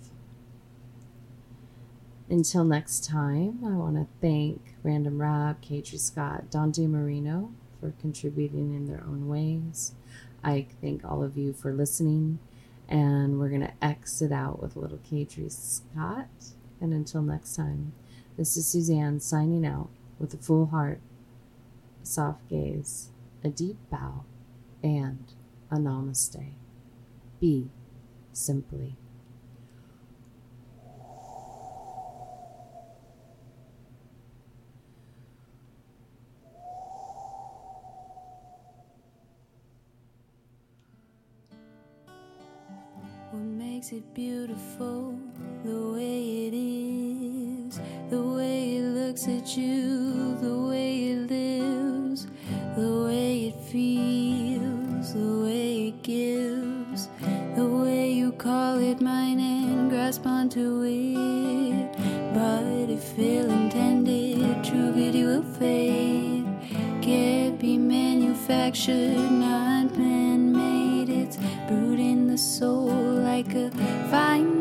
Until 2.30 2.66
next 2.66 3.06
time, 3.06 3.60
I 3.64 3.70
want 3.70 3.96
to 3.96 4.08
thank 4.22 4.69
Random 4.84 5.22
Rab, 5.22 5.62
Cadre 5.62 5.98
Scott, 5.98 6.50
Dante 6.50 6.88
Marino 6.88 7.52
for 7.80 7.94
contributing 8.00 8.74
in 8.74 8.86
their 8.86 9.04
own 9.06 9.28
ways. 9.28 9.94
I 10.44 10.68
thank 10.82 11.04
all 11.04 11.24
of 11.24 11.38
you 11.38 11.54
for 11.54 11.74
listening, 11.74 12.40
and 12.88 13.40
we're 13.40 13.50
going 13.50 13.62
to 13.62 13.74
exit 13.86 14.32
out 14.32 14.62
with 14.62 14.76
little 14.76 15.00
Cadre 15.00 15.50
Scott. 15.50 16.30
And 16.82 16.94
until 16.94 17.22
next 17.22 17.56
time, 17.56 17.94
this 18.38 18.56
is 18.56 18.68
Suzanne 18.68 19.20
signing 19.20 19.66
out 19.66 19.90
with 20.18 20.34
a 20.34 20.38
full 20.38 20.68
heart, 20.68 21.02
a 22.02 22.06
soft 22.06 22.48
gaze, 22.50 23.10
a 23.44 23.50
deep 23.50 23.78
bow, 23.90 24.24
and 24.82 25.34
a 25.70 25.76
namaste. 25.76 26.54
Be 27.42 27.70
simply. 28.32 28.96
Makes 43.80 43.94
it 43.94 44.14
beautiful 44.14 45.18
the 45.64 45.94
way 45.94 46.48
it 46.48 46.54
is, 46.54 47.80
the 48.10 48.22
way 48.22 48.76
it 48.76 48.84
looks 48.84 49.26
at 49.30 49.56
you, 49.56 50.36
the 50.42 50.54
way 50.68 51.12
it 51.12 51.32
lives, 51.32 52.28
the 52.76 53.06
way 53.06 53.48
it 53.48 53.56
feels, 53.72 55.14
the 55.14 55.46
way 55.46 55.88
it 55.88 56.04
gives, 56.04 57.08
the 57.56 57.66
way 57.66 58.12
you 58.12 58.34
call 58.34 58.80
it 58.80 59.00
mine 59.00 59.40
and 59.40 59.90
grasp 59.90 60.26
onto 60.26 60.84
it. 60.84 61.90
But 62.34 62.90
if 62.90 63.18
ill 63.18 63.50
intended, 63.50 64.62
true 64.62 64.92
beauty 64.92 65.24
will 65.24 65.44
fade. 65.58 66.46
Can't 67.02 67.58
be 67.58 67.78
manufactured, 67.78 69.32
not 69.32 69.98
man 69.98 70.52
made. 70.52 71.08
It's 71.08 71.38
brewed 71.70 72.02
in 72.02 72.28
the 72.28 72.38
soul 72.38 73.09
could 73.50 73.74
find 74.12 74.59